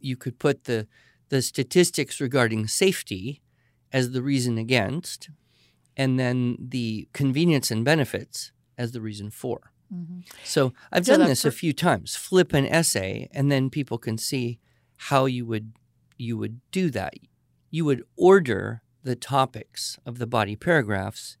you 0.00 0.16
could 0.16 0.38
put 0.38 0.64
the 0.64 0.86
the 1.28 1.42
statistics 1.42 2.20
regarding 2.20 2.68
safety 2.68 3.42
as 3.92 4.12
the 4.12 4.22
reason 4.22 4.58
against 4.58 5.28
and 5.96 6.18
then 6.20 6.56
the 6.60 7.08
convenience 7.12 7.70
and 7.70 7.84
benefits 7.84 8.52
as 8.78 8.92
the 8.92 9.00
reason 9.00 9.30
for. 9.30 9.72
Mm-hmm. 9.92 10.20
So 10.44 10.72
I've 10.92 11.06
So 11.06 11.16
done 11.16 11.26
this 11.28 11.44
a 11.44 11.50
few 11.50 11.72
times. 11.72 12.14
Flip 12.16 12.52
an 12.52 12.66
essay, 12.66 13.28
and 13.32 13.50
then 13.50 13.70
people 13.70 13.98
can 13.98 14.18
see 14.18 14.58
how 14.96 15.26
you 15.26 15.44
would 15.46 15.72
you 16.18 16.36
would 16.38 16.60
do 16.70 16.90
that. 16.90 17.14
You 17.76 17.84
would 17.88 18.02
order 18.30 18.60
the 19.08 19.16
topics 19.16 19.98
of 20.08 20.14
the 20.20 20.26
body 20.36 20.56
paragraphs 20.56 21.36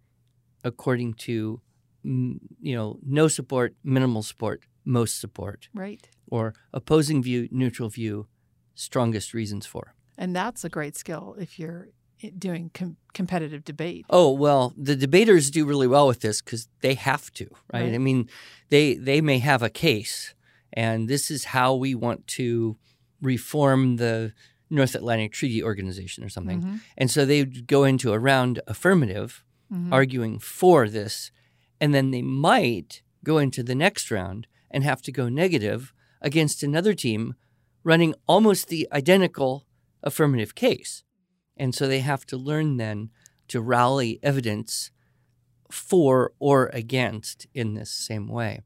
according 0.70 1.10
to 1.26 1.60
mm, 2.04 2.38
you 2.68 2.74
know 2.76 2.88
no 3.20 3.28
support, 3.28 3.70
minimal 3.82 4.22
support, 4.22 4.58
most 4.84 5.14
support, 5.24 5.60
Right. 5.84 6.02
or 6.34 6.44
opposing 6.80 7.22
view, 7.28 7.40
neutral 7.50 7.88
view, 8.00 8.14
strongest 8.74 9.28
reasons 9.34 9.64
for. 9.72 9.84
And 10.18 10.30
that's 10.40 10.62
a 10.64 10.68
great 10.68 10.96
skill 10.96 11.36
if 11.44 11.50
you're 11.58 11.88
doing 12.38 12.70
com- 12.78 12.96
competitive 13.18 13.62
debate. 13.72 14.04
Oh 14.10 14.30
well, 14.44 14.74
the 14.88 14.96
debaters 15.06 15.50
do 15.50 15.64
really 15.72 15.86
well 15.94 16.06
with 16.06 16.20
this 16.20 16.42
because 16.42 16.68
they 16.84 16.94
have 17.10 17.24
to, 17.38 17.46
right? 17.72 17.82
Right. 17.84 17.94
I 17.94 17.98
mean, 18.08 18.28
they 18.68 18.86
they 19.08 19.20
may 19.30 19.38
have 19.50 19.62
a 19.62 19.70
case, 19.70 20.34
and 20.84 21.08
this 21.08 21.30
is 21.30 21.44
how 21.56 21.74
we 21.84 21.94
want 21.94 22.20
to 22.38 22.76
reform 23.22 23.96
the 23.96 24.32
North 24.68 24.94
Atlantic 24.94 25.32
Treaty 25.32 25.62
Organization 25.62 26.24
or 26.24 26.28
something, 26.28 26.60
Mhm. 26.62 26.80
and 26.96 27.10
so 27.10 27.24
they 27.24 27.42
would 27.42 27.66
go 27.66 27.84
into 27.84 28.12
a 28.12 28.18
round 28.18 28.60
affirmative, 28.66 29.44
Mhm. 29.72 29.92
arguing 29.92 30.38
for 30.38 30.88
this, 30.88 31.30
and 31.80 31.94
then 31.94 32.10
they 32.10 32.22
might 32.22 33.02
go 33.24 33.38
into 33.38 33.62
the 33.62 33.74
next 33.74 34.10
round 34.10 34.46
and 34.70 34.82
have 34.84 35.02
to 35.02 35.12
go 35.12 35.28
negative 35.28 35.92
against 36.20 36.62
another 36.62 36.94
team 36.94 37.34
running 37.84 38.14
almost 38.26 38.68
the 38.68 38.88
identical 38.92 39.66
affirmative 40.02 40.54
case. 40.54 41.04
And 41.56 41.74
so 41.74 41.86
they 41.86 42.00
have 42.00 42.26
to 42.26 42.36
learn 42.36 42.76
then 42.76 43.10
to 43.48 43.60
rally 43.60 44.18
evidence 44.22 44.90
for 45.70 46.32
or 46.38 46.66
against 46.72 47.46
in 47.54 47.74
this 47.74 47.90
same 47.90 48.28
way. 48.28 48.62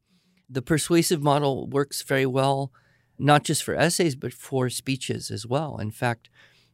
The 0.49 0.61
persuasive 0.61 1.21
model 1.21 1.67
works 1.67 2.01
very 2.01 2.25
well, 2.25 2.71
not 3.21 3.43
just 3.43 3.63
for 3.63 3.75
essays, 3.75 4.15
but 4.15 4.33
for 4.33 4.69
speeches 4.69 5.29
as 5.31 5.45
well. 5.45 5.77
In 5.77 5.91
fact, 5.91 6.29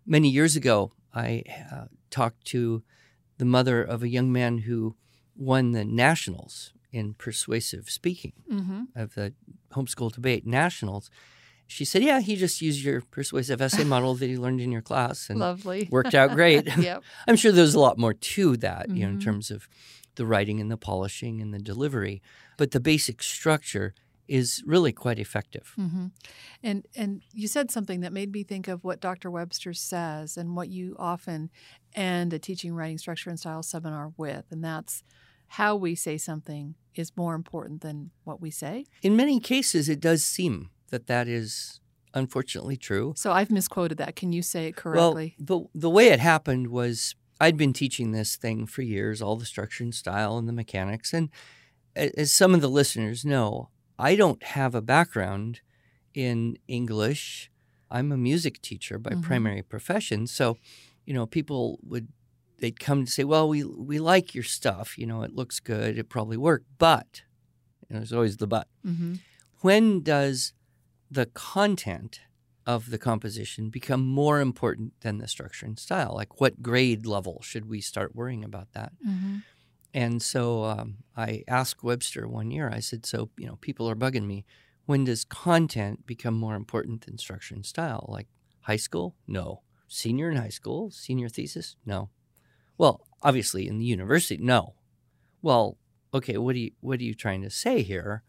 many 0.06 0.30
years 0.30 0.56
ago, 0.56 0.92
I 1.14 1.44
uh, 1.72 1.86
talked 2.10 2.46
to 2.48 2.84
the 3.38 3.46
mother 3.46 3.84
of 3.84 4.02
a 4.04 4.08
young 4.10 4.32
man 4.32 4.60
who 4.60 4.96
won 5.36 5.72
the 5.74 5.86
nationals 5.86 6.74
in 6.92 7.14
persuasive 7.14 7.90
speaking 7.90 8.34
Mhm. 8.50 8.88
of 8.96 9.14
the 9.16 9.34
homeschool 9.74 10.12
debate 10.14 10.46
nationals. 10.48 11.12
She 11.68 11.84
said, 11.84 12.02
Yeah, 12.02 12.22
he 12.22 12.36
just 12.38 12.62
used 12.62 12.82
your 12.82 13.02
persuasive 13.02 13.62
essay 13.62 13.84
model 13.96 14.16
that 14.16 14.28
he 14.28 14.38
learned 14.38 14.62
in 14.62 14.72
your 14.72 14.82
class 14.82 15.30
and 15.30 15.40
Lovely. 15.40 15.88
worked 15.92 16.16
out 16.16 16.32
great. 16.32 16.66
yep. 16.78 17.04
I'm 17.28 17.36
sure 17.36 17.52
there's 17.52 17.76
a 17.76 17.80
lot 17.80 17.98
more 17.98 18.14
to 18.14 18.56
that, 18.58 18.90
you 18.90 19.04
know, 19.04 19.10
in 19.12 19.18
Mhm. 19.18 19.24
terms 19.24 19.52
of 19.52 19.68
the 20.16 20.26
writing 20.26 20.60
and 20.62 20.72
the 20.72 20.78
polishing 20.78 21.42
and 21.42 21.54
the 21.54 21.60
delivery. 21.60 22.22
But 22.58 22.72
the 22.72 22.80
basic 22.80 23.22
structure 23.22 23.94
is 24.28 24.64
really 24.66 24.92
quite 24.92 25.20
effective. 25.20 25.74
hmm 25.76 26.08
And 26.64 26.86
and 26.96 27.22
you 27.34 27.48
said 27.48 27.72
something 27.72 28.02
that 28.02 28.14
made 28.14 28.32
me 28.32 28.44
think 28.44 28.68
of 28.68 28.84
what 28.84 29.00
Dr. 29.00 29.32
Webster 29.32 29.74
says 29.74 30.38
and 30.38 30.56
what 30.56 30.70
you 30.70 30.96
often 31.00 31.50
end 31.96 32.34
a 32.34 32.40
teaching, 32.40 32.74
writing, 32.74 32.98
structure, 32.98 33.30
and 33.30 33.40
style 33.40 33.64
seminar 33.64 34.14
with, 34.18 34.46
and 34.52 34.64
that's 34.64 35.04
how 35.52 35.76
we 35.76 35.96
say 35.96 36.18
something 36.18 36.76
is 36.96 37.16
more 37.16 37.36
important 37.36 37.82
than 37.82 38.12
what 38.24 38.42
we 38.42 38.52
say. 38.52 38.86
In 39.02 39.16
many 39.16 39.40
cases, 39.40 39.88
it 39.88 40.00
does 40.00 40.26
seem 40.26 40.72
that 40.90 41.08
that 41.08 41.28
is 41.28 41.80
unfortunately 42.14 42.76
true. 42.76 43.14
So 43.16 43.32
I've 43.32 43.52
misquoted 43.52 43.98
that. 44.00 44.16
Can 44.16 44.34
you 44.34 44.42
say 44.42 44.68
it 44.68 44.76
correctly? 44.76 45.36
Well, 45.40 45.70
the, 45.74 45.80
the 45.80 45.90
way 45.90 46.10
it 46.10 46.20
happened 46.20 46.68
was 46.68 47.16
I'd 47.40 47.58
been 47.58 47.74
teaching 47.74 48.12
this 48.12 48.36
thing 48.36 48.66
for 48.66 48.82
years, 48.82 49.22
all 49.22 49.36
the 49.36 49.46
structure 49.46 49.84
and 49.84 49.94
style 49.94 50.38
and 50.38 50.48
the 50.48 50.54
mechanics. 50.54 51.14
And 51.14 51.30
as 51.96 52.34
some 52.34 52.54
of 52.54 52.62
the 52.62 52.70
listeners 52.70 53.24
know, 53.24 53.70
I 54.00 54.16
don't 54.16 54.42
have 54.44 54.76
a 54.76 54.82
background 54.82 55.62
in 56.14 56.58
English. 56.68 57.50
I'm 57.90 58.12
a 58.12 58.18
music 58.18 58.62
teacher 58.62 58.98
by 59.00 59.12
Mhm. 59.12 59.22
primary 59.24 59.62
profession. 59.64 60.28
So, 60.28 60.58
you 61.06 61.14
know, 61.14 61.26
people 61.26 61.80
would 61.84 62.08
they'd 62.60 62.80
come 62.80 63.06
to 63.06 63.12
say, 63.12 63.24
"Well, 63.24 63.48
we 63.48 63.64
we 63.64 64.00
like 64.00 64.34
your 64.34 64.44
stuff. 64.44 64.98
You 64.98 65.06
know, 65.06 65.22
it 65.22 65.34
looks 65.36 65.60
good. 65.60 65.98
It 65.98 66.10
probably 66.10 66.38
worked, 66.38 66.66
but 66.80 67.22
you 67.88 67.94
know, 67.94 68.00
there's 68.00 68.14
always 68.14 68.38
the 68.38 68.48
but. 68.48 68.68
mm-hmm. 68.86 69.16
When 69.62 70.02
does 70.02 70.54
the 71.10 71.28
content 71.28 72.20
of 72.66 72.90
the 72.90 72.98
composition 72.98 73.70
become 73.70 74.06
more 74.06 74.42
important 74.42 75.00
than 75.02 75.20
the 75.20 75.28
structure 75.28 75.66
and 75.66 75.80
style? 75.80 76.14
Like, 76.16 76.42
what 76.42 76.62
grade 76.62 77.06
level 77.06 77.42
should 77.42 77.66
we 77.70 77.80
start 77.80 78.16
worrying 78.16 78.44
about 78.44 78.74
that? 78.74 78.92
Mm-hmm. 79.08 79.38
And 79.98 80.22
so 80.22 80.64
um, 80.64 80.98
I 81.16 81.44
asked 81.48 81.82
Webster 81.82 82.28
one 82.28 82.52
year, 82.52 82.70
I 82.72 82.82
said, 82.82 83.04
So, 83.04 83.32
you 83.36 83.48
know, 83.48 83.56
people 83.62 83.90
are 83.90 83.96
bugging 83.96 84.28
me. 84.28 84.46
When 84.86 85.06
does 85.06 85.26
content 85.26 86.06
become 86.06 86.36
more 86.36 86.54
important 86.54 87.08
than 87.08 87.18
structure 87.18 87.56
and 87.56 87.66
style? 87.66 88.06
Like 88.08 88.28
high 88.62 88.76
school? 88.76 89.16
No. 89.28 89.64
Senior 89.88 90.30
in 90.30 90.38
high 90.38 90.50
school? 90.50 90.92
Senior 90.92 91.30
thesis? 91.30 91.78
No. 91.84 92.12
Well, 92.78 93.08
obviously 93.24 93.68
in 93.68 93.80
the 93.80 93.86
university? 93.86 94.38
No. 94.38 94.76
Well, 95.42 95.80
okay, 96.14 96.38
what 96.38 96.56
you, 96.56 96.74
what 96.80 97.00
are 97.00 97.04
you 97.04 97.16
trying 97.16 97.42
to 97.42 97.50
say 97.50 97.82
here? 97.82 98.22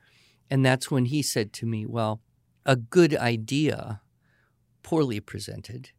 And 0.48 0.64
that's 0.64 0.90
when 0.90 1.04
he 1.04 1.20
said 1.20 1.52
to 1.52 1.66
me, 1.66 1.84
Well, 1.84 2.22
a 2.64 2.76
good 2.76 3.14
idea, 3.14 4.00
poorly 4.82 5.20
presented, 5.20 5.90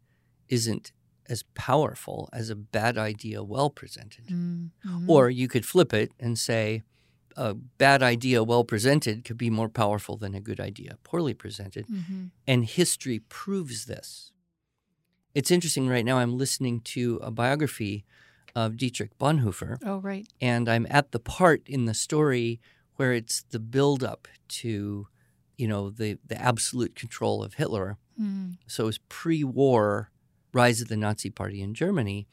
isn't 0.48 0.94
as 1.30 1.44
powerful 1.54 2.28
as 2.34 2.50
a 2.50 2.56
bad 2.56 2.98
idea, 2.98 3.44
well 3.44 3.70
presented. 3.70 4.28
Mm-hmm. 4.28 5.10
Or 5.10 5.30
you 5.30 5.48
could 5.48 5.66
flip 5.66 5.94
it 5.94 6.12
and 6.20 6.38
say 6.38 6.82
a 7.38 7.54
bad 7.54 8.02
idea 8.04 8.44
well 8.44 8.64
presented 8.64 9.24
could 9.24 9.38
be 9.38 9.50
more 9.50 9.70
powerful 9.70 10.18
than 10.18 10.34
a 10.36 10.42
good 10.42 10.60
idea 10.60 10.98
poorly 11.04 11.34
presented. 11.34 11.86
hmm 11.88 12.26
And 12.48 12.66
history 12.66 13.20
proves 13.20 13.86
this. 13.86 14.32
It's 15.36 15.52
interesting 15.52 15.88
right 15.88 16.04
now, 16.06 16.18
I'm 16.18 16.38
listening 16.38 16.82
to 16.96 17.20
a 17.22 17.32
biography 17.32 18.04
of 18.56 18.78
Dietrich 18.78 19.18
Bonhoeffer, 19.20 19.78
Oh, 19.86 20.00
right. 20.00 20.28
and 20.42 20.68
I'm 20.68 20.88
at 20.90 21.12
the 21.12 21.20
part 21.20 21.62
in 21.68 21.86
the 21.86 21.94
story 21.94 22.60
where 22.96 23.14
it's 23.14 23.44
the 23.52 23.60
buildup 23.60 24.28
to, 24.60 25.08
you 25.56 25.68
know, 25.68 25.92
the, 25.92 26.18
the 26.26 26.42
absolute 26.42 26.96
control 26.96 27.44
of 27.44 27.54
Hitler 27.56 27.98
Mm. 28.20 28.58
so 28.68 28.84
it 28.84 28.88
was 28.88 28.98
pre-war 29.08 30.12
rise 30.54 30.82
of 30.82 30.88
the 30.88 30.98
Nazi 30.98 31.30
Party 31.30 31.62
in 31.62 31.74
Germany, 31.74 32.28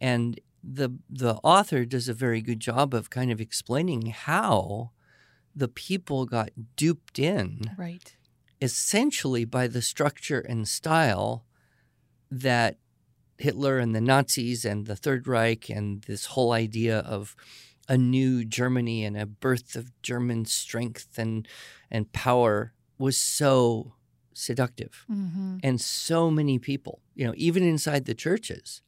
and 0.00 0.40
the 0.62 0.90
the 1.08 1.34
author 1.42 1.84
does 1.84 2.08
a 2.08 2.14
very 2.14 2.42
good 2.42 2.60
job 2.60 2.94
of 2.94 3.10
kind 3.10 3.30
of 3.30 3.40
explaining 3.40 4.06
how 4.06 4.90
the 5.54 5.68
people 5.68 6.26
got 6.26 6.50
duped 6.76 7.18
in 7.18 7.62
Right. 7.76 8.14
essentially 8.60 9.44
by 9.44 9.66
the 9.66 9.82
structure 9.82 10.40
and 10.40 10.68
style 10.68 11.44
that 12.30 12.76
Hitler 13.38 13.78
and 13.78 13.94
the 13.94 14.00
Nazis 14.02 14.64
and 14.64 14.86
the 14.86 14.96
Third 14.96 15.26
Reich 15.26 15.70
and 15.70 16.02
this 16.02 16.26
whole 16.26 16.52
idea 16.52 16.98
of 17.00 17.34
a 17.88 17.96
new 17.96 18.44
Germany 18.44 19.04
and 19.04 19.16
a 19.16 19.26
birth 19.26 19.74
of 19.74 19.90
German 20.02 20.44
strength 20.44 21.18
and 21.18 21.48
and 21.90 22.12
power 22.12 22.74
was 22.98 23.16
so 23.16 23.94
seductive 24.34 25.04
Mm-hmm. 25.10 25.56
and 25.62 25.80
so 25.80 26.30
many 26.30 26.58
people 26.58 27.00
you 27.14 27.26
know 27.26 27.34
even 27.36 27.62
inside 27.62 28.04
the 28.04 28.14
churches 28.14 28.82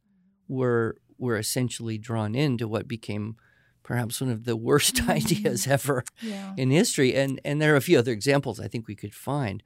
were 0.47 0.95
were 1.17 1.37
essentially 1.37 1.97
drawn 1.97 2.35
into 2.35 2.67
what 2.67 2.87
became 2.87 3.35
perhaps 3.83 4.21
one 4.21 4.31
of 4.31 4.45
the 4.45 4.55
worst 4.55 4.95
Mhm. 5.03 5.09
ideas 5.09 5.67
ever 5.67 6.03
Yeah. 6.21 6.53
in 6.57 6.71
history 6.71 7.13
and 7.15 7.39
and 7.45 7.61
there 7.61 7.73
are 7.73 7.77
a 7.77 7.81
few 7.89 7.99
other 7.99 8.11
examples 8.11 8.59
i 8.59 8.67
think 8.67 8.87
we 8.87 8.95
could 8.95 9.13
find 9.15 9.63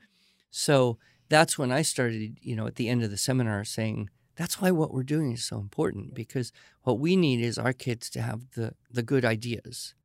so 0.49 0.97
that's 1.29 1.57
when 1.57 1.71
i 1.71 1.81
started 1.83 2.37
you 2.41 2.55
know 2.55 2.67
at 2.67 2.75
the 2.75 2.89
end 2.89 3.03
of 3.03 3.11
the 3.11 3.17
seminar 3.17 3.63
saying 3.65 4.09
That's 4.39 4.61
why 4.61 4.69
what 4.71 4.91
we're 4.93 5.15
doing 5.15 5.31
is 5.33 5.43
so 5.47 5.57
important 5.59 6.13
because 6.13 6.51
what 6.83 6.99
we 6.99 7.15
need 7.15 7.39
is 7.49 7.57
our 7.57 7.73
kids 7.73 8.09
to 8.11 8.19
have 8.21 8.39
the, 8.57 8.67
the 8.97 9.01
good 9.11 9.25
ideas 9.25 9.95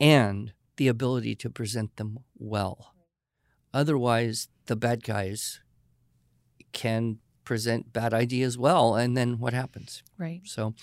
and 0.00 0.52
the 0.76 0.88
ability 0.88 1.34
to 1.36 1.50
present 1.50 1.96
them 1.96 2.18
well. 2.38 2.94
Otherwise, 3.76 4.48
the 4.66 4.74
bad 4.74 5.04
guys 5.04 5.60
can 6.72 7.18
present 7.44 7.92
bad 7.92 8.14
ideas 8.14 8.56
well, 8.56 8.94
and 8.94 9.14
then 9.18 9.38
what 9.38 9.52
happens? 9.52 10.02
Right. 10.16 10.40
So, 10.44 10.74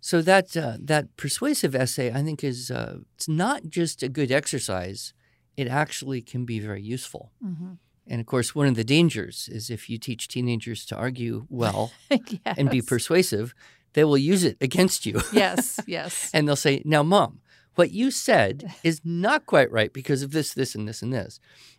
so 0.00 0.20
that 0.22 0.56
uh, 0.56 0.76
that 0.80 1.16
persuasive 1.16 1.76
essay, 1.76 2.12
I 2.12 2.24
think, 2.24 2.42
is 2.42 2.68
uh, 2.68 2.98
it's 3.14 3.28
not 3.28 3.68
just 3.68 4.02
a 4.02 4.08
good 4.08 4.32
exercise; 4.32 5.14
it 5.56 5.68
actually 5.68 6.20
can 6.20 6.44
be 6.44 6.58
very 6.58 6.82
useful. 6.82 7.30
Mm-hmm. 7.40 7.74
And 8.08 8.20
of 8.20 8.26
course, 8.26 8.56
one 8.56 8.66
of 8.66 8.74
the 8.74 8.84
dangers 8.84 9.48
is 9.48 9.70
if 9.70 9.88
you 9.88 9.96
teach 9.96 10.26
teenagers 10.26 10.84
to 10.86 10.96
argue 10.96 11.46
well 11.48 11.92
yes. 12.10 12.56
and 12.58 12.68
be 12.68 12.82
persuasive, 12.82 13.54
they 13.92 14.02
will 14.02 14.18
use 14.18 14.42
it 14.42 14.56
against 14.60 15.06
you. 15.06 15.20
yes, 15.32 15.78
yes. 15.86 16.30
and 16.34 16.48
they'll 16.48 16.56
say, 16.56 16.82
"Now, 16.84 17.04
mom, 17.04 17.40
what 17.76 17.92
you 17.92 18.10
said 18.10 18.74
is 18.82 19.00
not 19.04 19.46
quite 19.46 19.70
right 19.70 19.92
because 19.92 20.22
of 20.22 20.32
this, 20.32 20.52
this, 20.52 20.74
and 20.74 20.88
this, 20.88 21.02
and 21.02 21.12
this. 21.12 21.38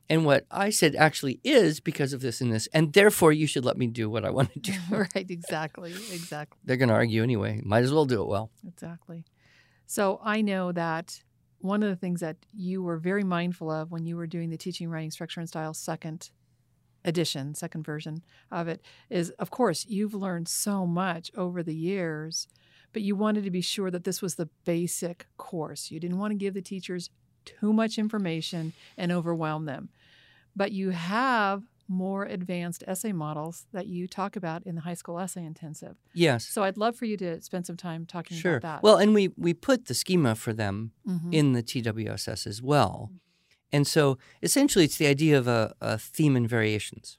And 0.09 0.25
what 0.25 0.45
I 0.49 0.69
said 0.69 0.95
actually 0.95 1.41
is 1.43 1.81
because 1.81 2.13
of 2.13 2.21
this 2.21 2.39
and 2.39 2.53
this. 2.53 2.67
And 2.73 2.93
therefore, 2.93 3.33
you 3.33 3.45
should 3.45 3.65
let 3.65 3.77
me 3.77 3.87
do 3.87 4.09
what 4.09 4.23
I 4.23 4.29
want 4.29 4.53
to 4.53 4.59
do. 4.59 4.73
right, 4.89 5.29
exactly, 5.29 5.91
exactly. 5.91 6.57
They're 6.63 6.77
going 6.77 6.89
to 6.89 6.95
argue 6.95 7.23
anyway. 7.23 7.61
Might 7.63 7.83
as 7.83 7.91
well 7.91 8.05
do 8.05 8.21
it 8.21 8.27
well. 8.27 8.49
Exactly. 8.65 9.25
So 9.85 10.21
I 10.23 10.41
know 10.41 10.71
that 10.71 11.21
one 11.59 11.83
of 11.83 11.89
the 11.89 11.95
things 11.95 12.21
that 12.21 12.37
you 12.53 12.83
were 12.83 12.97
very 12.97 13.23
mindful 13.23 13.71
of 13.71 13.91
when 13.91 14.05
you 14.05 14.15
were 14.15 14.27
doing 14.27 14.49
the 14.49 14.57
teaching, 14.57 14.89
writing, 14.89 15.11
structure, 15.11 15.39
and 15.39 15.49
style 15.49 15.73
second 15.73 16.29
edition, 17.03 17.55
second 17.55 17.83
version 17.83 18.23
of 18.51 18.67
it, 18.67 18.81
is 19.09 19.31
of 19.31 19.49
course, 19.49 19.85
you've 19.87 20.13
learned 20.13 20.47
so 20.47 20.85
much 20.85 21.31
over 21.35 21.63
the 21.63 21.75
years 21.75 22.47
but 22.93 23.01
you 23.01 23.15
wanted 23.15 23.43
to 23.43 23.51
be 23.51 23.61
sure 23.61 23.91
that 23.91 24.03
this 24.03 24.21
was 24.21 24.35
the 24.35 24.49
basic 24.65 25.27
course. 25.37 25.91
You 25.91 25.99
didn't 25.99 26.17
want 26.17 26.31
to 26.31 26.35
give 26.35 26.53
the 26.53 26.61
teachers 26.61 27.09
too 27.45 27.73
much 27.73 27.97
information 27.97 28.73
and 28.97 29.11
overwhelm 29.11 29.65
them. 29.65 29.89
But 30.55 30.71
you 30.71 30.89
have 30.89 31.63
more 31.87 32.25
advanced 32.25 32.83
essay 32.85 33.13
models 33.13 33.65
that 33.71 33.87
you 33.87 34.07
talk 34.07 34.35
about 34.35 34.63
in 34.65 34.75
the 34.75 34.81
high 34.81 34.93
school 34.93 35.19
essay 35.19 35.45
intensive. 35.45 35.95
Yes. 36.13 36.45
So 36.45 36.63
I'd 36.63 36.77
love 36.77 36.95
for 36.95 37.05
you 37.05 37.15
to 37.17 37.41
spend 37.41 37.65
some 37.65 37.77
time 37.77 38.05
talking 38.05 38.37
sure. 38.37 38.57
about 38.57 38.77
that. 38.77 38.83
Well, 38.83 38.97
and 38.97 39.13
we 39.13 39.29
we 39.37 39.53
put 39.53 39.85
the 39.85 39.93
schema 39.93 40.35
for 40.35 40.53
them 40.53 40.91
mm-hmm. 41.07 41.31
in 41.31 41.53
the 41.53 41.63
TWSS 41.63 42.45
as 42.45 42.61
well. 42.61 43.11
And 43.71 43.85
so 43.85 44.17
essentially 44.41 44.85
it's 44.85 44.97
the 44.97 45.07
idea 45.07 45.37
of 45.37 45.47
a, 45.47 45.73
a 45.81 45.97
theme 45.97 46.35
and 46.35 46.47
variations. 46.47 47.17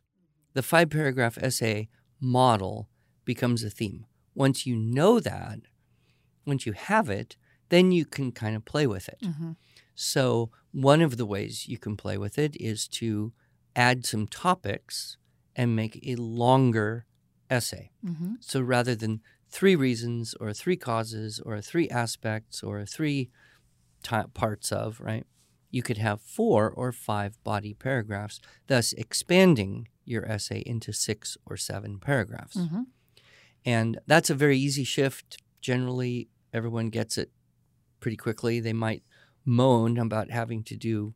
The 0.55 0.63
five 0.63 0.91
paragraph 0.91 1.39
essay 1.41 1.89
model 2.21 2.89
becomes 3.25 3.63
a 3.63 3.71
theme 3.71 4.07
once 4.39 4.67
you 4.67 4.77
know 4.77 5.19
that, 5.19 5.59
once 6.47 6.65
you 6.65 6.73
have 6.73 7.11
it, 7.11 7.37
then 7.71 7.91
you 7.91 8.05
can 8.05 8.31
kind 8.31 8.55
of 8.57 8.65
play 8.65 8.87
with 8.87 9.09
it. 9.09 9.19
Mm-hmm. 9.23 9.53
So, 9.95 10.51
one 10.71 11.03
of 11.03 11.17
the 11.17 11.27
ways 11.27 11.67
you 11.67 11.77
can 11.77 11.97
play 11.97 12.17
with 12.17 12.39
it 12.39 12.57
is 12.61 12.87
to 12.89 13.33
add 13.75 14.07
some 14.07 14.27
topics 14.29 15.17
and 15.57 15.75
make 15.75 15.99
a 16.07 16.15
longer 16.15 17.05
essay. 17.51 17.91
Mm-hmm. 18.05 18.35
So, 18.41 18.61
rather 18.61 18.95
than 18.95 19.21
three 19.51 19.75
reasons 19.75 20.35
or 20.41 20.53
three 20.53 20.77
causes 20.77 21.41
or 21.41 21.61
three 21.61 21.89
aspects 21.91 22.63
or 22.63 22.85
three 22.85 23.31
t- 24.05 24.31
parts 24.35 24.71
of, 24.71 25.01
right? 25.01 25.27
You 25.71 25.83
could 25.83 25.99
have 25.99 26.21
four 26.21 26.71
or 26.71 26.93
five 26.93 27.43
body 27.43 27.75
paragraphs, 27.75 28.41
thus 28.69 28.93
expanding 28.93 29.89
your 30.05 30.25
essay 30.27 30.63
into 30.65 30.93
six 30.93 31.37
or 31.45 31.57
seven 31.57 31.99
paragraphs. 31.99 32.57
Mm-hmm. 32.57 32.83
And 33.69 33.99
that's 34.07 34.31
a 34.31 34.35
very 34.35 34.57
easy 34.57 34.83
shift. 34.83 35.43
Generally, 35.61 36.31
everyone 36.55 36.89
gets 36.89 37.19
it 37.19 37.31
pretty 38.01 38.17
quickly. 38.17 38.61
They 38.61 38.73
might 38.73 39.03
moan 39.45 39.99
about 39.99 40.31
having 40.31 40.65
to 40.65 40.75
do 40.75 41.13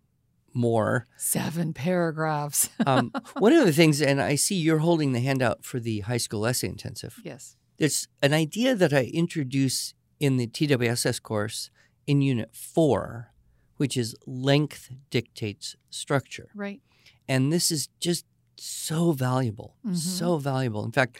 more. 0.52 1.06
Seven 1.16 1.73
paragraphs. 1.73 2.69
um, 2.86 3.10
one 3.38 3.54
of 3.54 3.65
the 3.65 3.73
things, 3.73 4.02
and 4.02 4.21
I 4.21 4.34
see 4.34 4.54
you're 4.54 4.80
holding 4.80 5.12
the 5.12 5.21
handout 5.21 5.65
for 5.65 5.80
the 5.80 6.00
high 6.00 6.19
school 6.19 6.45
essay 6.45 6.69
intensive. 6.69 7.17
Yes. 7.25 7.56
There's 7.78 8.06
an 8.21 8.34
idea 8.34 8.75
that 8.75 8.93
I 8.93 9.04
introduce 9.04 9.95
in 10.21 10.36
the 10.36 10.47
TWSS 10.47 11.23
course 11.23 11.71
in 12.06 12.21
Unit 12.21 12.50
4, 12.54 13.32
which 13.78 13.97
is 13.97 14.15
length 14.26 14.91
dictates 15.08 15.75
structure. 15.88 16.50
Right. 16.54 16.82
And 17.26 17.50
this 17.50 17.71
is 17.71 17.88
just 17.99 18.26
so 18.58 19.12
valuable, 19.12 19.76
mm-hmm. 19.86 19.95
so 19.95 20.36
valuable. 20.36 20.84
In 20.84 20.93
fact, 20.93 21.17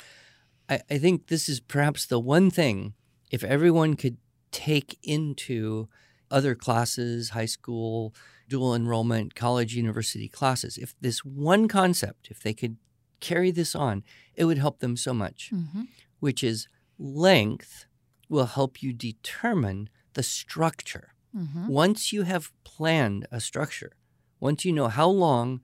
I, 0.73 0.81
I 0.91 0.99
think 0.99 1.27
this 1.27 1.49
is 1.49 1.61
perhaps 1.61 2.07
the 2.07 2.19
one 2.19 2.51
thing, 2.51 2.95
if 3.31 3.45
everyone 3.45 3.95
could 3.95 4.17
take 4.51 4.99
into 5.03 5.89
other 6.31 6.55
classes, 6.55 7.31
high 7.31 7.47
school, 7.47 8.15
dual 8.49 8.75
enrollment, 8.75 9.35
college, 9.35 9.75
university 9.75 10.29
classes, 10.29 10.79
if 10.79 10.95
this 11.01 11.25
one 11.25 11.69
concept, 11.69 12.29
if 12.31 12.41
they 12.41 12.55
could 12.55 12.77
carry 13.21 13.51
this 13.51 13.75
on, 13.75 14.03
it 14.35 14.47
would 14.47 14.59
help 14.59 14.81
them 14.81 14.97
so 14.97 15.13
much, 15.13 15.51
mm-hmm. 15.53 15.83
which 16.21 16.43
is 16.43 16.69
length 16.99 17.87
will 18.29 18.47
help 18.47 18.83
you 18.83 18.93
determine 18.93 19.91
the 20.15 20.23
structure. 20.23 21.15
Mm-hmm. 21.37 21.69
Once 21.69 22.13
you 22.13 22.23
have 22.23 22.53
planned 22.65 23.27
a 23.31 23.41
structure, 23.41 23.93
once 24.41 24.65
you 24.65 24.73
know 24.73 24.89
how 24.89 25.09
long 25.09 25.61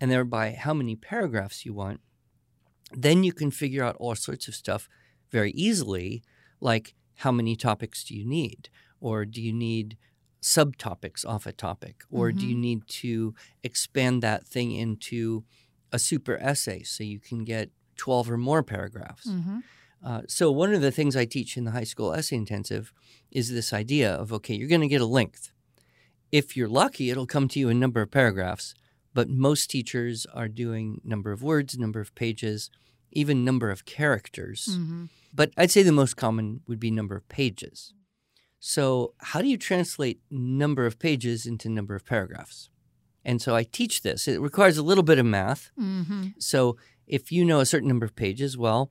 and 0.00 0.10
thereby 0.10 0.56
how 0.58 0.74
many 0.74 0.96
paragraphs 0.96 1.64
you 1.64 1.74
want, 1.74 2.00
then 2.92 3.24
you 3.24 3.32
can 3.32 3.50
figure 3.50 3.84
out 3.84 3.96
all 3.98 4.14
sorts 4.14 4.48
of 4.48 4.54
stuff 4.54 4.88
very 5.30 5.50
easily, 5.52 6.22
like 6.60 6.94
how 7.16 7.32
many 7.32 7.56
topics 7.56 8.04
do 8.04 8.14
you 8.14 8.24
need? 8.24 8.68
Or 9.00 9.24
do 9.24 9.42
you 9.42 9.52
need 9.52 9.96
subtopics 10.42 11.26
off 11.26 11.46
a 11.46 11.52
topic? 11.52 12.04
Or 12.10 12.28
mm-hmm. 12.28 12.38
do 12.38 12.46
you 12.46 12.54
need 12.54 12.86
to 12.88 13.34
expand 13.62 14.22
that 14.22 14.46
thing 14.46 14.72
into 14.72 15.44
a 15.92 15.98
super 15.98 16.36
essay 16.36 16.82
so 16.82 17.04
you 17.04 17.18
can 17.18 17.44
get 17.44 17.70
12 17.96 18.30
or 18.30 18.36
more 18.36 18.62
paragraphs? 18.62 19.26
Mm-hmm. 19.26 19.58
Uh, 20.04 20.22
so, 20.28 20.52
one 20.52 20.72
of 20.72 20.82
the 20.82 20.92
things 20.92 21.16
I 21.16 21.24
teach 21.24 21.56
in 21.56 21.64
the 21.64 21.70
high 21.70 21.84
school 21.84 22.12
essay 22.12 22.36
intensive 22.36 22.92
is 23.32 23.50
this 23.50 23.72
idea 23.72 24.12
of 24.12 24.32
okay, 24.32 24.54
you're 24.54 24.68
going 24.68 24.82
to 24.82 24.88
get 24.88 25.00
a 25.00 25.06
length. 25.06 25.50
If 26.30 26.56
you're 26.56 26.68
lucky, 26.68 27.10
it'll 27.10 27.26
come 27.26 27.48
to 27.48 27.58
you 27.58 27.68
in 27.70 27.80
number 27.80 28.02
of 28.02 28.10
paragraphs 28.10 28.74
but 29.16 29.30
most 29.30 29.70
teachers 29.70 30.26
are 30.34 30.46
doing 30.46 31.00
number 31.02 31.32
of 31.32 31.42
words, 31.42 31.78
number 31.78 32.00
of 32.00 32.14
pages, 32.14 32.70
even 33.10 33.46
number 33.46 33.70
of 33.70 33.86
characters. 33.86 34.68
Mm-hmm. 34.72 35.06
But 35.32 35.52
I'd 35.56 35.70
say 35.70 35.82
the 35.82 35.90
most 35.90 36.18
common 36.18 36.60
would 36.68 36.78
be 36.78 36.90
number 36.90 37.16
of 37.16 37.26
pages. 37.30 37.94
So, 38.60 39.14
how 39.18 39.40
do 39.40 39.48
you 39.48 39.56
translate 39.56 40.20
number 40.30 40.84
of 40.84 40.98
pages 40.98 41.46
into 41.46 41.70
number 41.70 41.94
of 41.94 42.04
paragraphs? 42.04 42.68
And 43.24 43.40
so 43.40 43.56
I 43.56 43.62
teach 43.62 44.02
this. 44.02 44.28
It 44.28 44.38
requires 44.38 44.76
a 44.76 44.82
little 44.82 45.02
bit 45.02 45.18
of 45.18 45.24
math. 45.24 45.70
Mm-hmm. 45.80 46.26
So, 46.38 46.76
if 47.06 47.32
you 47.32 47.42
know 47.42 47.60
a 47.60 47.66
certain 47.66 47.88
number 47.88 48.04
of 48.04 48.16
pages, 48.16 48.58
well, 48.58 48.90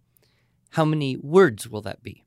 how 0.72 0.86
many 0.86 1.18
words 1.18 1.70
will 1.70 1.84
that 1.84 2.02
be? 2.02 2.26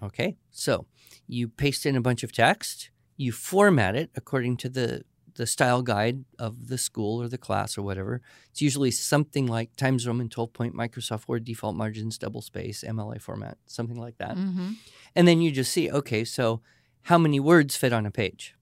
Okay, 0.00 0.36
so 0.52 0.86
you 1.26 1.48
paste 1.48 1.84
in 1.84 1.96
a 1.96 2.00
bunch 2.00 2.22
of 2.22 2.30
text, 2.30 2.90
you 3.16 3.32
format 3.32 3.96
it 3.96 4.10
according 4.14 4.56
to 4.58 4.68
the 4.68 5.02
the 5.40 5.46
style 5.46 5.80
guide 5.80 6.22
of 6.38 6.68
the 6.68 6.76
school 6.76 7.22
or 7.22 7.26
the 7.26 7.38
class 7.38 7.78
or 7.78 7.80
whatever. 7.80 8.20
It's 8.50 8.60
usually 8.60 8.90
something 8.90 9.46
like 9.46 9.74
Times 9.74 10.06
Roman 10.06 10.28
12 10.28 10.52
point 10.52 10.74
Microsoft 10.74 11.28
Word 11.28 11.46
default 11.46 11.74
margins, 11.74 12.18
double 12.18 12.42
space, 12.42 12.84
MLA 12.86 13.22
format, 13.22 13.56
something 13.64 13.98
like 13.98 14.18
that. 14.18 14.36
Mm-hmm. 14.36 14.72
And 15.16 15.26
then 15.26 15.40
you 15.40 15.50
just 15.50 15.72
see, 15.72 15.90
okay, 15.90 16.24
so 16.24 16.60
how 17.04 17.16
many 17.16 17.40
words 17.40 17.74
fit 17.74 17.90
on 17.90 18.04
a 18.04 18.10
page? 18.10 18.54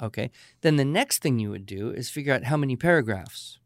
Okay. 0.00 0.30
Then 0.60 0.76
the 0.76 0.84
next 0.84 1.22
thing 1.22 1.40
you 1.40 1.50
would 1.50 1.66
do 1.66 1.90
is 1.90 2.08
figure 2.08 2.32
out 2.32 2.44
how 2.44 2.56
many 2.56 2.76
paragraphs, 2.76 3.58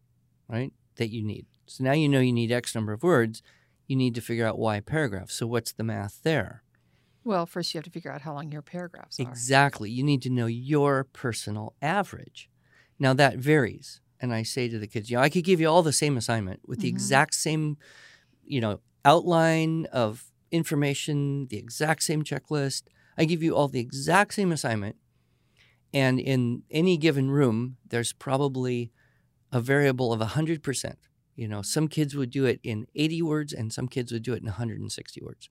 right, 0.49 0.73
that 0.97 1.13
you 1.13 1.23
need. 1.23 1.45
So 1.67 1.85
now 1.85 1.93
you 1.93 2.09
know 2.09 2.21
you 2.21 2.33
need 2.33 2.51
X 2.51 2.75
number 2.75 2.95
of 2.95 3.03
words. 3.03 3.43
You 3.87 3.97
need 3.97 4.15
to 4.15 4.23
figure 4.23 4.47
out 4.47 4.59
Y 4.59 4.81
paragraphs. 4.81 5.35
So 5.35 5.47
what's 5.47 5.73
the 5.73 5.85
math 5.85 6.23
there? 6.23 6.63
Well, 7.27 7.45
first 7.45 7.75
you 7.75 7.79
have 7.79 7.85
to 7.87 7.91
figure 7.91 8.13
out 8.13 8.23
how 8.23 8.35
long 8.35 8.53
your 8.53 8.63
paragraphs 8.63 9.19
are. 9.19 9.25
Exactly. 9.25 9.91
You 9.91 10.05
need 10.05 10.23
to 10.23 10.31
know 10.31 10.47
your 10.47 11.09
personal 11.13 11.75
average. 11.83 12.49
Now 13.01 13.15
that 13.15 13.39
varies. 13.39 14.01
And 14.21 14.33
I 14.33 14.45
say 14.45 14.69
to 14.69 14.79
the 14.79 14.87
kids, 14.87 15.11
you 15.11 15.17
know, 15.17 15.25
I 15.25 15.29
could 15.29 15.43
give 15.43 15.61
you 15.61 15.67
all 15.67 15.83
the 15.83 15.93
same 15.93 16.17
assignment 16.17 16.61
with 16.69 16.79
the 16.79 16.87
Mhm. 16.89 16.95
exact 16.95 17.35
same, 17.35 17.79
you 18.45 18.61
know, 18.61 18.81
outline 19.05 19.87
of 19.87 20.31
information, 20.53 21.49
the 21.49 21.57
exact 21.57 22.05
same 22.05 22.23
checklist. 22.23 22.85
I 23.19 23.25
give 23.25 23.43
you 23.43 23.57
all 23.57 23.67
the 23.67 23.81
exact 23.81 24.35
same 24.35 24.53
assignment. 24.53 24.95
And 25.93 26.21
in 26.21 26.63
any 26.71 26.97
given 26.97 27.29
room, 27.33 27.79
there's 27.85 28.13
probably 28.13 28.93
a 29.51 29.61
variable 29.61 30.13
of 30.13 30.21
100%. 30.21 30.99
You 31.35 31.49
know, 31.49 31.61
some 31.61 31.89
kids 31.89 32.15
would 32.15 32.31
do 32.31 32.45
it 32.45 32.61
in 32.63 32.87
80 32.95 33.21
words 33.21 33.53
and 33.53 33.73
some 33.73 33.89
kids 33.89 34.13
would 34.13 34.23
do 34.23 34.33
it 34.33 34.43
in 34.43 34.47
160 34.47 35.21
words. 35.21 35.51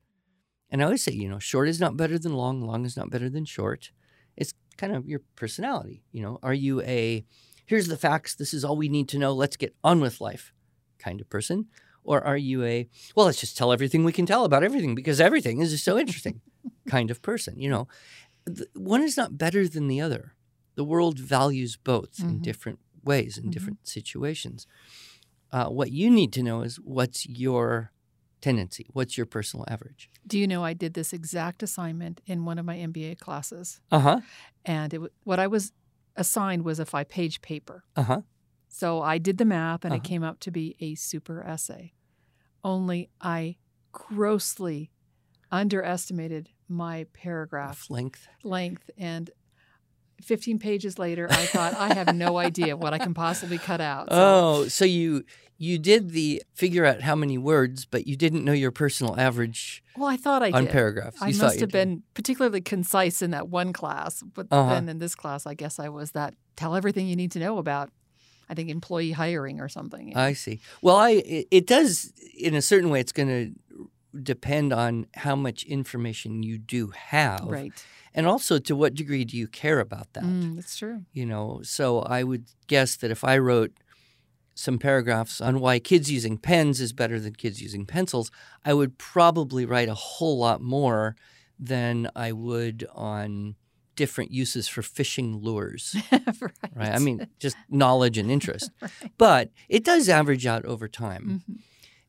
And 0.75 0.81
I 0.81 0.85
always 0.87 1.03
say, 1.03 1.13
you 1.13 1.29
know, 1.29 1.39
short 1.39 1.69
is 1.69 1.79
not 1.79 1.95
better 1.95 2.19
than 2.19 2.33
long, 2.33 2.59
long 2.59 2.83
is 2.83 2.97
not 2.97 3.09
better 3.09 3.29
than 3.29 3.45
short. 3.45 3.91
It's 4.35 4.53
kind 4.75 4.93
of 4.93 5.07
your 5.07 5.21
personality. 5.37 6.03
You 6.11 6.21
know, 6.21 6.37
are 6.43 6.53
you 6.53 6.81
a 6.81 7.23
here's 7.65 7.87
the 7.87 7.95
facts, 7.95 8.35
this 8.35 8.53
is 8.53 8.65
all 8.65 8.75
we 8.75 8.89
need 8.89 9.07
to 9.07 9.17
know, 9.17 9.31
let's 9.31 9.55
get 9.55 9.73
on 9.85 10.01
with 10.01 10.19
life 10.19 10.51
kind 10.99 11.21
of 11.21 11.29
person? 11.29 11.67
Or 12.03 12.21
are 12.27 12.35
you 12.35 12.65
a, 12.65 12.89
well, 13.15 13.25
let's 13.25 13.39
just 13.39 13.55
tell 13.57 13.71
everything 13.71 14.03
we 14.03 14.11
can 14.11 14.25
tell 14.25 14.43
about 14.43 14.65
everything 14.65 14.95
because 14.95 15.21
everything 15.21 15.61
is 15.61 15.71
just 15.71 15.85
so 15.85 15.97
interesting 15.97 16.41
kind 16.89 17.09
of 17.09 17.21
person? 17.21 17.57
You 17.57 17.69
know, 17.69 17.87
one 18.73 19.01
is 19.01 19.15
not 19.15 19.37
better 19.37 19.69
than 19.69 19.87
the 19.87 20.01
other. 20.01 20.33
The 20.75 20.83
world 20.83 21.17
values 21.19 21.77
both 21.77 22.19
in 22.19 22.39
Mhm. 22.39 22.41
different 22.41 22.79
ways, 23.01 23.37
in 23.37 23.45
Mhm. 23.45 23.51
different 23.51 23.87
situations. 23.87 24.67
Uh, 25.53 25.69
what 25.69 25.93
you 25.93 26.09
need 26.09 26.33
to 26.33 26.43
know 26.43 26.63
is 26.63 26.81
what's 26.81 27.25
your 27.29 27.93
tendency? 28.49 28.85
What's 28.93 29.17
your 29.17 29.25
personal 29.25 29.65
average? 29.67 30.09
Do 30.27 30.37
you 30.37 30.47
know 30.47 30.63
I 30.63 30.73
did 30.73 30.93
this 30.93 31.11
exact 31.13 31.63
assignment 31.63 32.21
in 32.25 32.45
one 32.45 32.57
of 32.59 32.65
my 32.65 32.77
MBA 32.77 33.19
classes, 33.19 33.81
Uh 33.91 33.99
huh. 34.07 34.19
and 34.63 34.93
it, 34.93 35.01
what 35.23 35.39
I 35.39 35.47
was 35.47 35.73
assigned 36.15 36.63
was 36.63 36.79
a 36.79 36.85
five-page 36.85 37.41
paper. 37.41 37.83
Uh 37.95 38.03
huh. 38.03 38.21
So 38.69 39.01
I 39.01 39.17
did 39.27 39.37
the 39.37 39.45
math, 39.45 39.83
and 39.85 39.93
it 39.93 39.97
Uh-huh. 39.97 40.07
came 40.11 40.23
out 40.23 40.39
to 40.41 40.51
be 40.51 40.75
a 40.79 40.95
super 40.95 41.41
essay. 41.43 41.93
Only 42.63 43.09
I 43.21 43.57
grossly 43.91 44.91
underestimated 45.51 46.49
my 46.67 47.05
paragraph 47.13 47.85
Length. 47.89 48.27
length, 48.43 48.89
and 48.97 49.29
15 50.21 50.59
pages 50.59 50.97
later, 50.99 51.27
I 51.29 51.45
thought 51.45 51.73
I 51.75 51.93
have 51.93 52.15
no 52.15 52.37
idea 52.37 52.75
what 52.77 52.93
I 52.93 52.97
can 52.99 53.13
possibly 53.13 53.57
cut 53.57 53.81
out. 53.81 54.09
So, 54.09 54.15
Oh, 54.63 54.67
so 54.67 54.85
you 54.85 55.23
you 55.57 55.77
did 55.79 56.09
the 56.11 56.43
figure 56.53 56.83
out 56.85 57.01
how 57.01 57.15
many 57.15 57.37
words, 57.37 57.85
but 57.85 58.07
you 58.07 58.17
didn't 58.17 58.43
know 58.43 58.51
your 58.51 58.71
personal 58.71 59.17
average 59.19 59.81
well, 59.97 60.09
I 60.09 60.17
thought 60.17 60.43
I 60.43 60.51
on 60.51 60.63
did. 60.65 60.71
paragraphs. 60.71 61.21
I 61.21 61.29
You 61.29 61.33
thought 61.35 61.43
must 61.45 61.59
have 61.61 61.71
been 61.71 62.03
particularly 62.13 62.59
concise 62.59 63.21
in 63.21 63.31
that 63.31 63.47
one 63.47 63.71
class, 63.71 64.21
but 64.21 64.47
Uh-huh. 64.51 64.69
then 64.73 64.89
in 64.89 64.99
this 64.99 65.15
class, 65.15 65.45
I 65.47 65.53
guess 65.53 65.79
I 65.79 65.87
was 65.87 66.11
that 66.11 66.33
tell 66.57 66.75
everything 66.75 67.07
you 67.07 67.15
need 67.15 67.31
to 67.31 67.39
know 67.39 67.57
about, 67.57 67.89
I 68.49 68.53
think, 68.55 68.69
employee 68.69 69.11
hiring 69.13 69.61
or 69.61 69.69
something. 69.69 70.15
I 70.17 70.33
see. 70.33 70.59
Well, 70.81 70.97
I 70.97 71.23
it 71.51 71.65
does 71.67 72.11
in 72.37 72.53
a 72.55 72.61
certain 72.61 72.89
way. 72.89 72.99
It's 72.99 73.13
going 73.13 73.29
to 73.29 73.87
depend 74.23 74.73
on 74.73 75.07
how 75.15 75.35
much 75.35 75.63
information 75.63 76.43
you 76.43 76.57
do 76.57 76.91
have, 76.91 77.45
right. 77.45 77.85
and 78.13 78.25
also 78.27 78.57
to 78.59 78.75
what 78.75 78.93
degree 78.95 79.25
do 79.25 79.37
you 79.37 79.47
care 79.47 79.79
about 79.79 80.13
that. 80.13 80.23
Mm, 80.23 80.55
that's 80.55 80.77
true. 80.77 81.03
You 81.13 81.25
know, 81.25 81.61
so 81.63 81.99
I 81.99 82.23
would 82.23 82.45
guess 82.67 82.95
that 82.97 83.11
if 83.11 83.23
I 83.23 83.37
wrote 83.37 83.73
some 84.55 84.79
paragraphs 84.79 85.41
on 85.41 85.59
why 85.59 85.79
kids 85.79 86.09
using 86.09 86.37
pens 86.37 86.79
is 86.79 86.93
better 86.93 87.19
than 87.19 87.35
kids 87.35 87.61
using 87.61 87.85
pencils, 87.85 88.31
I 88.63 88.73
would 88.73 88.97
probably 88.97 89.65
write 89.65 89.89
a 89.89 89.93
whole 89.95 90.37
lot 90.37 90.61
more 90.61 91.15
than 91.59 92.09
I 92.15 92.31
would 92.31 92.87
on 92.93 93.55
different 93.95 94.31
uses 94.31 94.67
for 94.67 94.81
fishing 94.81 95.37
lures. 95.37 95.95
right. 96.11 96.21
Right? 96.75 96.93
I 96.93 96.99
mean, 96.99 97.27
just 97.39 97.57
knowledge 97.69 98.17
and 98.17 98.29
interest. 98.29 98.71
Right. 98.81 98.91
But 99.17 99.49
it 99.69 99.83
does 99.83 100.09
average 100.09 100.45
out 100.45 100.65
over 100.65 100.87
time. 100.87 101.41
Mhm, 101.47 101.59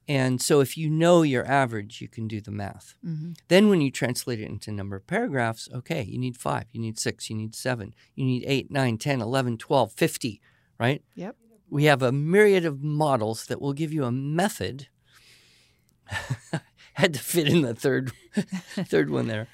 And 0.09 0.41
so 0.41 0.61
if 0.61 0.77
you 0.77 0.89
know 0.89 1.23
your 1.23 1.45
average, 1.45 2.01
you 2.01 2.09
can 2.09 2.29
do 2.29 2.41
the 2.41 2.53
math. 2.53 2.95
mhm. 3.05 3.37
Then 3.49 3.69
when 3.69 3.81
you 3.81 3.91
translate 3.91 4.41
it 4.41 4.49
into 4.49 4.71
number 4.71 4.95
of 4.97 5.07
paragraphs, 5.07 5.69
okay, 5.73 6.03
you 6.05 6.19
need 6.19 6.37
five, 6.37 6.67
you 6.73 6.81
need 6.81 6.99
six, 6.99 7.29
you 7.29 7.37
need 7.37 7.55
seven, 7.57 7.93
you 8.15 8.25
need 8.25 8.45
eight, 8.47 8.71
nine, 8.71 8.99
10, 8.99 9.21
11, 9.21 9.59
12, 9.59 9.93
50, 9.93 10.41
right? 10.79 11.03
Yep. 11.17 11.37
We 11.69 11.85
have 11.85 12.03
a 12.03 12.13
myriad 12.13 12.65
of 12.65 12.83
models 12.85 13.47
that 13.47 13.61
will 13.61 13.73
give 13.73 13.93
you 13.93 14.05
a 14.05 14.13
method. 14.13 14.87
Had 16.95 17.13
to 17.15 17.21
fit 17.21 17.49
in 17.49 17.63
the 17.63 17.75
third, 17.75 18.13
third 18.87 19.11
one 19.11 19.27
there, 19.27 19.49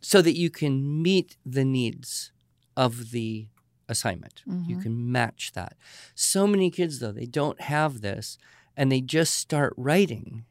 so 0.00 0.20
that 0.22 0.36
you 0.36 0.50
can 0.50 1.02
meet 1.02 1.36
the 1.44 1.64
needs 1.64 2.32
of 2.76 3.10
the 3.10 3.48
assignment. 3.88 4.42
You 4.46 4.76
Mhm. 4.78 4.82
can 4.82 5.12
match 5.12 5.52
that. 5.52 5.76
So 6.14 6.46
many 6.46 6.70
kids, 6.70 6.98
though, 6.98 7.12
they 7.12 7.26
don't 7.26 7.60
have 7.60 8.00
this 8.00 8.36
and 8.76 8.90
they 8.92 9.00
just 9.00 9.34
start 9.34 9.72
writing. 9.76 10.44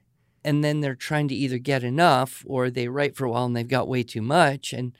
And 0.44 0.64
then 0.64 0.82
they're 0.82 0.96
trying 0.96 1.28
to 1.30 1.36
either 1.36 1.58
get 1.58 1.84
enough 1.84 2.44
or 2.48 2.70
they 2.70 2.88
write 2.88 3.16
for 3.16 3.26
a 3.26 3.32
while 3.32 3.46
and 3.46 3.56
they've 3.56 3.68
got 3.68 3.88
way 3.88 4.04
too 4.04 4.22
much. 4.22 4.74
And, 4.74 4.96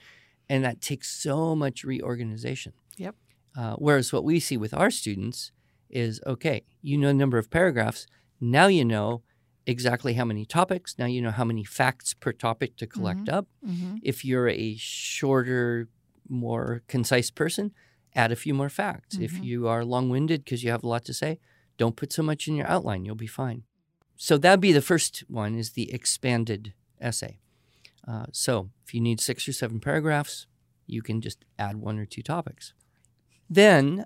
and 0.50 0.64
that 0.64 0.82
takes 0.82 1.10
so 1.10 1.56
much 1.56 1.84
reorganization. 1.84 2.74
Yep. 2.98 3.16
Uh, 3.56 3.76
whereas 3.76 4.12
what 4.12 4.24
we 4.24 4.40
see 4.40 4.58
with 4.58 4.74
our 4.74 4.90
students 4.92 5.52
is 5.90 6.20
okay, 6.26 6.64
you 6.82 6.98
know 6.98 7.08
the 7.08 7.14
number 7.14 7.38
of 7.38 7.50
paragraphs. 7.52 8.08
Now 8.42 8.68
you 8.68 8.84
know 8.84 9.22
exactly 9.68 10.14
how 10.14 10.26
many 10.26 10.46
topics. 10.46 10.96
Now 10.98 11.06
you 11.06 11.22
know 11.22 11.32
how 11.32 11.46
many 11.46 11.64
facts 11.64 12.14
per 12.14 12.32
topic 12.32 12.76
to 12.78 12.88
collect 12.88 13.30
up. 13.30 13.48
Mhm. 13.66 14.00
If 14.04 14.26
you're 14.26 14.50
a 14.50 14.76
shorter, 14.78 15.88
more 16.28 16.82
concise 16.88 17.30
person, 17.32 17.72
add 18.16 18.32
a 18.32 18.36
few 18.36 18.54
more 18.54 18.70
facts. 18.70 19.18
If 19.18 19.34
Mhm. 19.34 19.44
you 19.44 19.68
are 19.68 19.86
long 19.86 20.10
winded 20.10 20.44
because 20.44 20.64
you 20.64 20.72
have 20.72 20.84
a 20.84 20.88
lot 20.88 21.06
to 21.06 21.14
say, 21.14 21.40
don't 21.78 21.96
put 21.96 22.12
so 22.14 22.24
much 22.24 22.48
in 22.48 22.56
your 22.56 22.68
outline. 22.68 23.06
You'll 23.06 23.16
be 23.16 23.28
fine. 23.28 23.64
So 24.18 24.38
that'd 24.38 24.62
be 24.62 24.72
the 24.72 24.82
first 24.82 25.24
one 25.28 25.56
is 25.56 25.72
the 25.72 25.92
expanded 25.94 26.74
essay. 27.02 27.40
Uh, 28.08 28.28
so 28.32 28.70
if 28.86 28.94
you 28.94 29.02
need 29.02 29.20
six 29.20 29.48
or 29.48 29.54
seven 29.54 29.80
paragraphs, 29.80 30.48
you 30.88 31.02
can 31.02 31.22
just 31.22 31.44
add 31.60 31.78
one 31.78 31.98
or 31.98 32.06
two 32.06 32.22
topics. 32.22 32.74
Then 33.50 34.06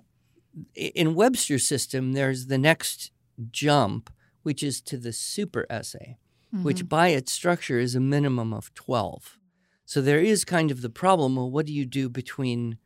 in 0.74 1.14
Webster's 1.14 1.66
system, 1.66 2.12
there's 2.12 2.46
the 2.46 2.58
next 2.58 3.12
jump, 3.50 4.10
which 4.42 4.62
is 4.62 4.80
to 4.82 4.96
the 4.96 5.12
super 5.12 5.66
essay 5.70 6.18
which 6.52 6.84
Mhm. 6.84 6.88
by 6.88 7.08
its 7.08 7.30
structure 7.30 7.78
is 7.78 7.94
a 7.94 8.00
minimum 8.00 8.52
of 8.52 8.74
12. 8.74 9.38
So 9.84 10.02
there 10.02 10.20
is 10.20 10.44
kind 10.44 10.72
of 10.72 10.82
the 10.82 10.90
problem 10.90 11.36
well, 11.36 11.48
what 11.50 11.66
do 11.66 11.72
you 11.72 11.86
do 11.86 12.08
between 12.08 12.78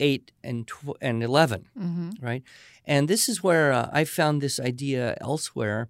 8 0.00 0.32
and, 0.42 0.66
tw- 0.66 0.96
and 1.00 1.22
11, 1.22 1.68
Mhm. 1.78 2.22
right? 2.22 2.42
And 2.84 3.06
this 3.08 3.28
is 3.28 3.42
where 3.42 3.72
uh, 3.72 3.88
I 3.92 4.04
found 4.04 4.40
this 4.40 4.58
idea 4.58 5.16
elsewhere, 5.20 5.88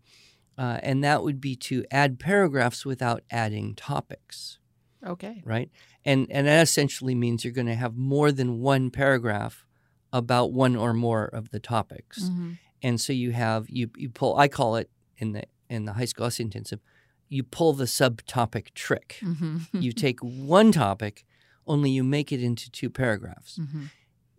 uh, 0.58 0.78
and 0.82 1.02
that 1.04 1.22
would 1.22 1.40
be 1.40 1.56
to 1.56 1.84
add 1.90 2.18
paragraphs 2.18 2.84
without 2.84 3.22
adding 3.30 3.74
topics, 3.74 4.58
Okay. 5.06 5.42
right? 5.44 5.70
And, 6.04 6.26
and 6.30 6.46
that 6.46 6.62
essentially 6.62 7.14
means 7.14 7.44
you're 7.44 7.52
going 7.54 7.66
to 7.68 7.74
have 7.74 7.96
more 7.96 8.30
than 8.32 8.60
one 8.60 8.90
paragraph 8.90 9.64
about 10.12 10.52
one 10.52 10.74
or 10.76 10.92
more 10.92 11.24
of 11.26 11.50
the 11.50 11.60
topics 11.60 12.24
Mhm. 12.28 12.58
and 12.82 13.00
so 13.00 13.12
you 13.12 13.30
have 13.30 13.66
you 13.68 13.90
you 13.96 14.08
pull 14.10 14.36
I 14.36 14.48
call 14.48 14.74
it 14.74 14.90
in 15.18 15.30
the 15.32 15.44
in 15.68 15.84
the 15.84 15.92
high 15.92 16.06
school 16.06 16.26
essay 16.26 16.42
intensive 16.42 16.80
you 17.28 17.44
pull 17.44 17.72
the 17.74 17.84
subtopic 17.84 18.74
trick. 18.74 19.18
Mhm. 19.22 19.68
you 19.72 19.92
take 20.06 20.18
one 20.20 20.72
topic, 20.72 21.24
only 21.64 21.90
you 21.92 22.02
make 22.02 22.32
it 22.32 22.42
into 22.42 22.68
two 22.72 22.90
paragraphs. 22.90 23.56
Mhm. 23.60 23.90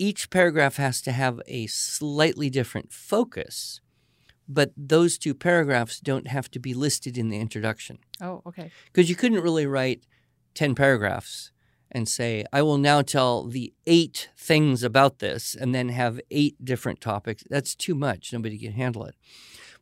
Each 0.01 0.31
paragraph 0.31 0.77
has 0.77 0.99
to 1.03 1.11
have 1.11 1.39
a 1.45 1.67
slightly 1.67 2.49
different 2.49 2.91
focus, 2.91 3.81
but 4.49 4.71
those 4.75 5.19
two 5.19 5.35
paragraphs 5.35 5.99
don't 5.99 6.25
have 6.27 6.49
to 6.51 6.59
be 6.59 6.73
listed 6.73 7.19
in 7.19 7.29
the 7.29 7.37
introduction 7.37 7.99
Oh, 8.19 8.41
okay. 8.47 8.71
because 8.91 9.11
you 9.11 9.15
couldn't 9.15 9.43
really 9.43 9.67
write 9.67 10.07
10 10.55 10.73
paragraphs 10.73 11.51
and 11.91 12.09
say, 12.09 12.43
I 12.51 12.63
will 12.63 12.79
now 12.79 13.03
tell 13.03 13.43
the 13.45 13.73
eight 13.85 14.29
things 14.35 14.81
about 14.81 15.19
this 15.19 15.53
and 15.53 15.75
then 15.75 15.89
have 15.89 16.19
eight 16.31 16.55
different 16.65 16.99
topics. 16.99 17.43
That's 17.47 17.75
too 17.75 17.93
much. 17.93 18.33
Nobody 18.33 18.57
can 18.57 18.71
handle 18.73 19.05
it. 19.05 19.13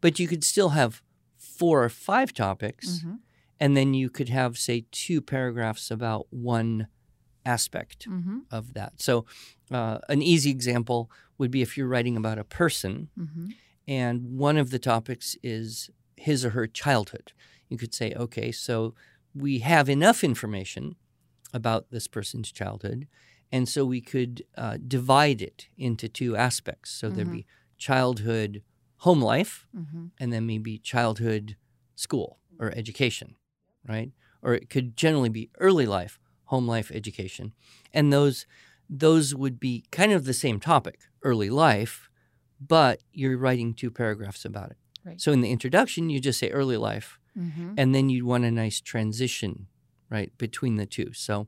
But 0.02 0.20
you 0.20 0.28
could 0.28 0.44
still 0.44 0.70
have 0.70 1.02
four 1.38 1.82
or 1.82 1.90
five 1.90 2.34
topics, 2.34 3.04
Mhm. 3.06 3.20
and 3.58 3.78
then 3.78 3.94
you 3.94 4.10
could 4.10 4.28
have, 4.28 4.58
say, 4.58 4.86
two 4.92 5.22
paragraphs 5.22 5.90
about 5.90 6.28
one 6.30 6.88
aspect 7.46 8.06
Mhm. 8.10 8.42
of 8.52 8.74
that. 8.74 9.02
So, 9.02 9.26
uh, 9.72 10.00
an 10.10 10.22
easy 10.22 10.50
example 10.52 11.10
would 11.38 11.52
be 11.52 11.62
if 11.62 11.78
you're 11.78 11.88
writing 11.88 12.18
about 12.18 12.38
a 12.40 12.44
person 12.44 13.10
Mhm. 13.18 13.54
and 13.88 14.38
one 14.38 14.58
of 14.58 14.70
the 14.72 14.80
topics 14.80 15.36
is 15.44 15.90
his 16.16 16.44
or 16.46 16.52
her 16.52 16.68
childhood. 16.68 17.32
You 17.70 17.78
could 17.78 17.94
say, 17.94 18.14
okay, 18.14 18.52
so 18.52 18.94
we 19.34 19.60
have 19.60 19.90
enough 19.90 20.24
information 20.24 20.96
about 21.54 21.90
this 21.92 22.08
person's 22.08 22.52
childhood, 22.52 23.08
and 23.52 23.68
so 23.68 23.86
we 23.86 24.02
could 24.02 24.44
uh, 24.58 24.78
divide 24.88 25.42
it 25.42 25.68
into 25.78 26.08
two 26.10 26.36
aspects. 26.36 26.92
So 26.92 27.10
there'd 27.10 27.28
Mhm. 27.28 27.32
be 27.32 27.46
childhood 27.78 28.62
home 28.98 29.22
life, 29.22 29.66
Mhm. 29.76 30.12
and 30.20 30.34
then 30.34 30.46
maybe 30.46 30.78
childhood 30.78 31.56
school 31.96 32.40
or 32.60 32.72
education, 32.76 33.36
right? 33.88 34.12
Or 34.42 34.54
it 34.54 34.70
could 34.70 34.96
generally 34.98 35.30
be 35.30 35.50
early 35.60 35.86
life, 35.86 36.20
home 36.46 36.68
life, 36.68 36.92
education, 36.92 37.54
and 37.94 38.12
those 38.12 38.46
those 38.90 39.36
would 39.36 39.60
be 39.60 39.84
kind 39.92 40.12
of 40.12 40.26
the 40.26 40.34
same 40.34 40.60
topic, 40.60 41.00
early 41.24 41.50
life, 41.50 42.10
but 42.60 43.02
you're 43.14 43.38
writing 43.38 43.74
two 43.74 43.92
paragraphs 43.92 44.44
about 44.46 44.72
it. 44.72 44.78
Right. 45.06 45.22
So 45.22 45.32
in 45.32 45.42
the 45.42 45.52
introduction, 45.52 46.10
you 46.10 46.20
just 46.20 46.40
say 46.40 46.50
early 46.50 46.76
life, 46.78 47.20
Mhm. 47.38 47.76
and 47.78 47.94
then 47.96 48.10
you'd 48.10 48.26
want 48.26 48.44
a 48.46 48.52
nice 48.52 48.82
transition, 48.82 49.68
right, 50.10 50.36
between 50.38 50.76
the 50.76 50.86
two. 50.86 51.14
So, 51.14 51.48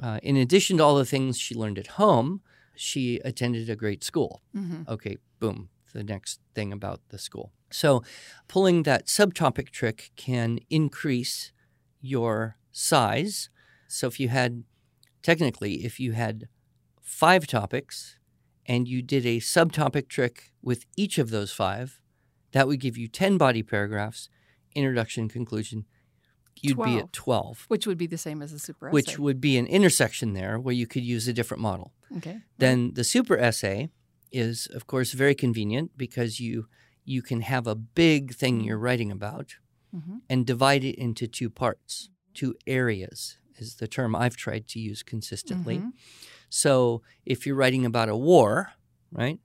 uh, 0.00 0.18
in 0.22 0.36
addition 0.36 0.78
to 0.78 0.82
all 0.84 0.96
the 0.96 1.04
things 1.04 1.38
she 1.38 1.54
learned 1.54 1.78
at 1.78 1.88
home, 2.02 2.40
she 2.74 3.18
attended 3.18 3.68
a 3.68 3.76
great 3.76 4.02
school. 4.02 4.42
Mhm. 4.54 4.88
Okay, 4.88 5.18
boom, 5.38 5.68
the 5.92 6.02
next 6.04 6.40
thing 6.54 6.72
about 6.72 7.00
the 7.10 7.18
school. 7.18 7.52
So, 7.70 8.02
pulling 8.48 8.84
that 8.84 9.06
subtopic 9.06 9.70
trick 9.70 10.10
can 10.16 10.58
increase 10.70 11.52
your 12.00 12.56
size. 12.72 13.50
So, 13.88 14.06
if 14.06 14.18
you 14.18 14.28
had, 14.28 14.64
technically, 15.22 15.84
if 15.84 16.00
you 16.00 16.12
had 16.12 16.48
five 17.08 17.46
topics 17.46 18.18
and 18.66 18.86
you 18.86 19.00
did 19.02 19.24
a 19.24 19.38
subtopic 19.38 20.08
trick 20.08 20.52
with 20.62 20.84
each 20.96 21.16
of 21.18 21.30
those 21.30 21.50
five, 21.52 22.00
that 22.52 22.66
would 22.68 22.80
give 22.80 22.96
you 22.98 23.08
10 23.08 23.38
body 23.38 23.62
paragraphs 23.62 24.28
introduction, 24.74 25.28
conclusion, 25.28 25.86
you'd 26.60 26.76
be 26.76 26.82
12. 26.82 26.98
at 26.98 27.12
12, 27.12 27.64
Which 27.68 27.86
would 27.86 27.96
be 27.98 28.06
the 28.06 28.18
same 28.18 28.42
as 28.42 28.52
a 28.52 28.58
super 28.58 28.88
essay. 28.88 28.92
which 28.94 29.18
would 29.18 29.40
be 29.40 29.56
an 29.56 29.66
intersection 29.66 30.34
there 30.34 30.58
where 30.60 30.74
you 30.74 30.86
could 30.86 31.02
use 31.02 31.26
a 31.26 31.32
different 31.32 31.62
model. 31.62 31.94
okay. 32.18 32.40
Then 32.58 32.92
the 32.94 33.04
super 33.04 33.36
essay 33.38 33.88
is, 34.30 34.66
of 34.74 34.86
course, 34.86 35.12
very 35.12 35.34
convenient 35.34 35.92
because 35.96 36.38
you 36.40 36.68
you 37.04 37.22
can 37.22 37.40
have 37.40 37.66
a 37.66 37.74
big 37.74 38.34
thing 38.34 38.60
you're 38.60 38.76
writing 38.76 39.10
about 39.10 39.54
Mhm. 39.96 40.20
and 40.28 40.46
divide 40.46 40.84
it 40.84 40.94
into 40.96 41.26
two 41.26 41.48
parts, 41.48 42.10
two 42.34 42.54
areas 42.66 43.38
is 43.56 43.76
the 43.76 43.88
term 43.88 44.14
I've 44.14 44.36
tried 44.36 44.68
to 44.68 44.78
use 44.78 45.02
consistently. 45.02 45.78
Mhm. 45.78 45.92
So 46.48 47.02
if 47.26 47.46
you're 47.46 47.56
writing 47.56 47.84
about 47.84 48.08
a 48.08 48.16
war, 48.16 48.72
right, 49.12 49.38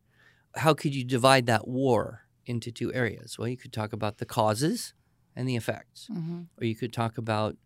how 0.55 0.73
could 0.73 0.93
you 0.95 1.03
divide 1.03 1.45
that 1.47 1.67
war 1.67 2.21
into 2.45 2.71
two 2.71 2.93
areas? 2.93 3.37
Well, 3.37 3.47
you 3.47 3.57
could 3.57 3.73
talk 3.73 3.93
about 3.93 4.17
the 4.17 4.25
causes 4.25 4.93
and 5.35 5.47
the 5.47 5.55
effects, 5.55 6.07
Mhm. 6.11 6.47
or 6.57 6.65
you 6.65 6.75
could 6.75 6.93
talk 6.93 7.17
about, 7.17 7.57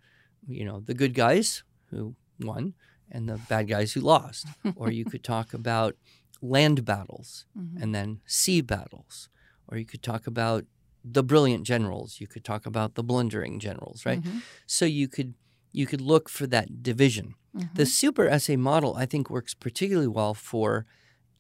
you 0.48 0.64
know, 0.66 0.80
the 0.80 0.94
good 0.94 1.14
guys 1.14 1.64
who 1.90 2.16
won 2.40 2.74
and 3.12 3.28
the 3.28 3.38
bad 3.38 3.68
guys 3.68 3.94
who 3.94 4.02
lost, 4.02 4.46
or 4.78 4.92
you 4.92 5.06
could 5.06 5.24
talk 5.24 5.54
about 5.54 5.96
land 6.42 6.86
battles 6.86 7.46
Mhm. 7.58 7.82
and 7.82 7.96
then 7.96 8.22
sea 8.26 8.62
battles, 8.62 9.30
or 9.68 9.78
you 9.78 9.86
could 9.86 10.04
talk 10.04 10.28
about 10.28 10.66
the 11.04 11.24
brilliant 11.24 11.66
generals. 11.66 12.20
You 12.20 12.28
could 12.28 12.44
talk 12.44 12.66
about 12.66 12.96
the 12.96 13.04
blundering 13.04 13.60
generals, 13.60 14.06
right? 14.06 14.22
Mhm. 14.24 14.42
So 14.66 14.86
you 14.86 15.08
could 15.08 15.34
you 15.74 15.86
could 15.86 16.02
look 16.02 16.28
for 16.30 16.48
that 16.48 16.82
division. 16.82 17.36
Mhm. 17.58 17.76
The 17.76 17.86
super 17.86 18.28
essay 18.28 18.56
model, 18.56 18.96
I 18.96 19.06
think, 19.06 19.30
works 19.30 19.54
particularly 19.54 20.08
well 20.08 20.34
for 20.34 20.86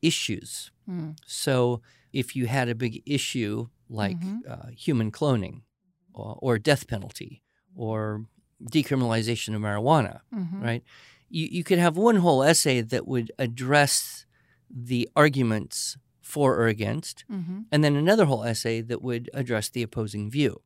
issues. 0.01 0.71
Mm. 0.89 1.17
So 1.25 1.81
if 2.13 2.35
you 2.35 2.47
had 2.47 2.69
a 2.69 2.75
big 2.75 3.01
issue 3.05 3.67
like 3.89 4.19
Mhm. 4.19 4.39
uh, 4.49 4.67
human 4.71 5.11
cloning 5.11 5.61
or, 6.13 6.37
or 6.41 6.59
death 6.59 6.87
penalty 6.87 7.43
or 7.75 8.25
decriminalization 8.71 9.55
of 9.55 9.61
marijuana, 9.61 10.21
Mhm. 10.33 10.61
right? 10.61 10.83
You, 11.29 11.47
you 11.51 11.63
could 11.63 11.79
have 11.79 11.97
one 11.97 12.17
whole 12.17 12.43
essay 12.43 12.81
that 12.81 13.07
would 13.07 13.31
address 13.37 14.25
the 14.69 15.07
arguments 15.15 15.97
for 16.21 16.55
or 16.55 16.67
against, 16.67 17.23
Mhm. 17.31 17.65
and 17.71 17.83
then 17.83 17.95
another 17.95 18.25
whole 18.25 18.43
essay 18.43 18.81
that 18.81 19.01
would 19.01 19.29
address 19.33 19.69
the 19.69 19.83
opposing 19.83 20.29
view. 20.29 20.61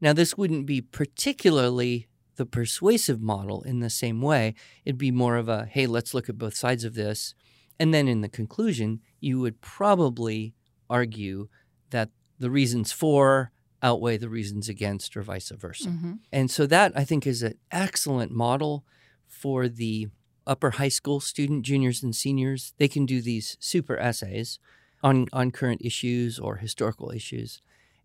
Now, 0.00 0.12
this 0.12 0.36
wouldn't 0.36 0.66
be 0.66 0.80
particularly 0.80 2.06
the 2.36 2.46
persuasive 2.46 3.20
model 3.20 3.62
in 3.62 3.80
the 3.80 3.90
same 3.90 4.20
way. 4.20 4.54
It'd 4.84 4.98
be 4.98 5.10
more 5.10 5.36
of 5.36 5.48
a, 5.48 5.66
hey, 5.66 5.86
let's 5.86 6.14
look 6.14 6.28
at 6.28 6.38
both 6.38 6.54
sides 6.54 6.84
of 6.84 6.94
this. 6.94 7.34
And 7.78 7.92
then 7.92 8.08
in 8.08 8.20
the 8.20 8.28
conclusion, 8.28 9.00
you 9.20 9.40
would 9.40 9.60
probably 9.60 10.54
argue 10.88 11.48
that 11.90 12.10
the 12.38 12.50
reasons 12.50 12.92
for 12.92 13.50
outweigh 13.82 14.16
the 14.16 14.28
reasons 14.28 14.68
against, 14.68 15.16
or 15.16 15.22
vice 15.22 15.50
versa. 15.50 15.88
Mhm. 15.88 16.20
And 16.32 16.50
so 16.50 16.66
that 16.66 16.92
I 16.96 17.04
think 17.04 17.26
is 17.26 17.42
an 17.42 17.58
excellent 17.70 18.32
model 18.32 18.84
for 19.26 19.68
the 19.68 20.08
upper 20.46 20.72
high 20.72 20.88
school 20.88 21.20
student, 21.20 21.64
juniors 21.64 22.02
and 22.02 22.14
seniors. 22.14 22.72
They 22.78 22.88
can 22.88 23.04
do 23.04 23.20
these 23.20 23.56
super 23.60 23.98
essays 23.98 24.58
on, 25.02 25.26
on 25.32 25.50
current 25.50 25.82
issues 25.84 26.38
or 26.38 26.56
historical 26.56 27.10
issues. 27.10 27.60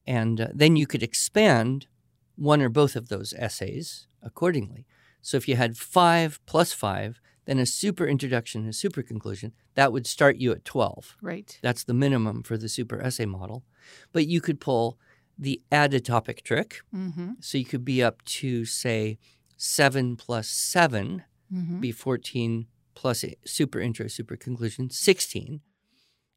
And 0.06 0.42
uh, 0.42 0.48
then 0.54 0.76
you 0.76 0.88
could 0.88 1.04
expand 1.04 1.88
one 2.36 2.62
or 2.62 2.70
both 2.70 2.96
of 2.96 3.08
those 3.08 3.34
essays 3.34 4.08
accordingly. 4.24 4.86
So 5.22 5.38
if 5.38 5.48
you 5.48 5.56
had 5.56 5.78
five 5.78 6.40
plus 6.46 6.74
five, 6.74 7.22
then 7.46 7.60
a 7.60 7.66
super 7.66 8.08
introduction, 8.08 8.68
a 8.68 8.74
super 8.74 9.02
conclusion, 9.02 9.54
that 9.76 9.92
would 9.92 10.06
start 10.08 10.38
you 10.38 10.52
at 10.52 10.66
12. 10.66 11.18
Right. 11.22 11.58
That's 11.62 11.84
the 11.84 11.94
minimum 11.94 12.44
for 12.44 12.58
the 12.58 12.70
super 12.70 13.02
essay 13.02 13.26
model. 13.26 13.64
But 14.12 14.28
you 14.28 14.42
could 14.42 14.60
pull 14.60 14.98
the 15.38 15.62
add 15.72 15.94
a 15.94 16.00
topic 16.00 16.44
trick. 16.44 16.82
Mm-hmm. 16.94 17.32
So 17.40 17.58
you 17.58 17.66
could 17.66 17.84
be 17.84 18.04
up 18.04 18.24
to, 18.26 18.66
say, 18.66 19.18
seven 19.58 20.16
plus 20.16 20.48
seven, 20.48 21.24
Mm-hmm. 21.54 21.82
be 21.82 21.92
14 21.92 22.68
plus 22.96 23.26
super 23.46 23.82
intro, 23.82 24.08
super 24.08 24.38
conclusion, 24.38 24.90
16. 24.90 25.60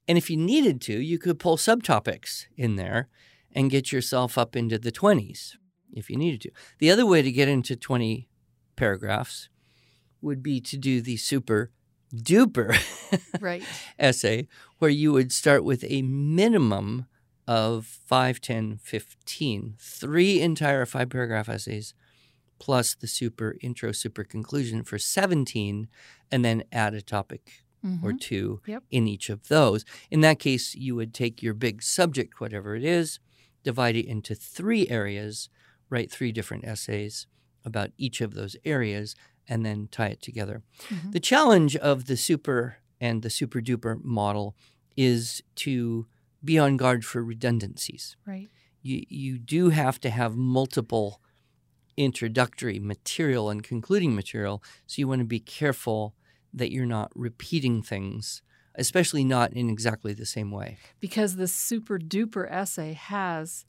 And 0.09 0.19
if 0.19 0.29
you 0.29 0.37
needed 0.37 0.81
to, 0.83 0.93
you 0.93 1.21
could 1.21 1.39
pull 1.39 1.57
subtopics 1.57 2.47
in 2.57 2.75
there 2.75 3.09
and 3.53 3.71
get 3.71 3.93
yourself 3.93 4.37
up 4.37 4.57
into 4.57 4.77
the 4.77 4.91
20s 4.91 5.53
if 5.95 6.11
you 6.11 6.17
needed 6.17 6.41
to. 6.43 6.51
The 6.79 6.91
other 6.91 7.07
way 7.07 7.23
to 7.23 7.33
get 7.33 7.49
into 7.49 7.77
20 7.77 8.29
paragraphs 8.77 9.49
would 10.21 10.43
be 10.43 10.61
to 10.61 10.77
do 10.77 11.01
the 11.01 11.17
super 11.17 11.71
duper 12.15 12.77
Right. 13.41 13.63
essay 13.99 14.49
where 14.79 14.91
you 14.91 15.13
would 15.13 15.33
start 15.33 15.65
with 15.65 15.85
a 15.89 16.03
minimum 16.03 17.07
of 17.47 17.87
5, 17.87 18.41
10, 18.41 18.79
15, 18.79 19.75
three 19.79 20.41
entire 20.41 20.87
five 20.87 21.11
paragraph 21.11 21.49
essays 21.49 21.95
plus 22.59 22.95
the 22.95 23.07
super 23.09 23.57
intro, 23.61 23.93
super 23.93 24.25
conclusion 24.25 24.83
for 24.85 24.97
17, 24.99 25.89
and 26.31 26.45
then 26.45 26.63
add 26.73 26.95
a 26.95 27.03
topic 27.03 27.65
or 28.03 28.13
Mhm. 28.13 28.21
two 28.21 28.61
Yep. 28.67 28.85
in 28.91 29.07
each 29.07 29.29
of 29.29 29.49
those. 29.49 29.85
In 30.11 30.21
that 30.23 30.39
case, 30.39 30.75
you 30.75 30.95
would 30.95 31.13
take 31.13 31.43
your 31.43 31.53
big 31.53 31.83
subject, 31.83 32.41
whatever 32.41 32.75
it 32.75 32.85
is, 32.85 33.19
divide 33.63 33.95
it 33.97 34.07
into 34.07 34.35
three 34.35 34.89
areas, 34.89 35.51
write 35.91 36.11
three 36.11 36.33
different 36.33 36.65
essays 36.65 37.27
about 37.65 37.91
each 37.97 38.21
of 38.21 38.35
those 38.35 38.57
areas, 38.65 39.17
and 39.49 39.65
then 39.65 39.89
tie 39.91 40.09
it 40.09 40.23
together. 40.23 40.63
Mhm. 40.89 41.13
The 41.13 41.21
challenge 41.21 41.77
of 41.77 42.07
the 42.07 42.17
super 42.17 42.77
and 43.01 43.23
the 43.23 43.31
super 43.31 43.61
duper 43.61 44.03
model 44.03 44.57
is 44.97 45.43
to 45.57 46.07
be 46.43 46.59
on 46.59 46.77
guard 46.77 47.05
for 47.05 47.23
redundancies. 47.23 48.17
Right. 48.27 48.49
You, 48.83 49.05
you 49.09 49.39
do 49.39 49.71
have 49.71 49.99
to 50.01 50.11
have 50.11 50.37
multiple 50.37 51.21
introductory 51.97 52.79
material 52.79 53.51
and 53.51 53.63
concluding 53.63 54.15
material, 54.15 54.63
so 54.87 55.01
you 55.01 55.09
want 55.09 55.21
to 55.21 55.25
be 55.27 55.41
careful 55.41 56.15
that 56.53 56.73
you're 56.73 56.87
not 56.87 57.11
repeating 57.15 57.83
things, 57.83 58.43
especially 58.75 59.25
not 59.25 59.53
in 59.53 59.71
exactly 59.71 60.13
the 60.13 60.27
same 60.27 60.51
way. 60.51 60.77
Because 61.01 61.37
the 61.37 61.49
super 61.49 61.99
duper 61.99 62.51
essay 62.51 62.93
has 62.93 63.65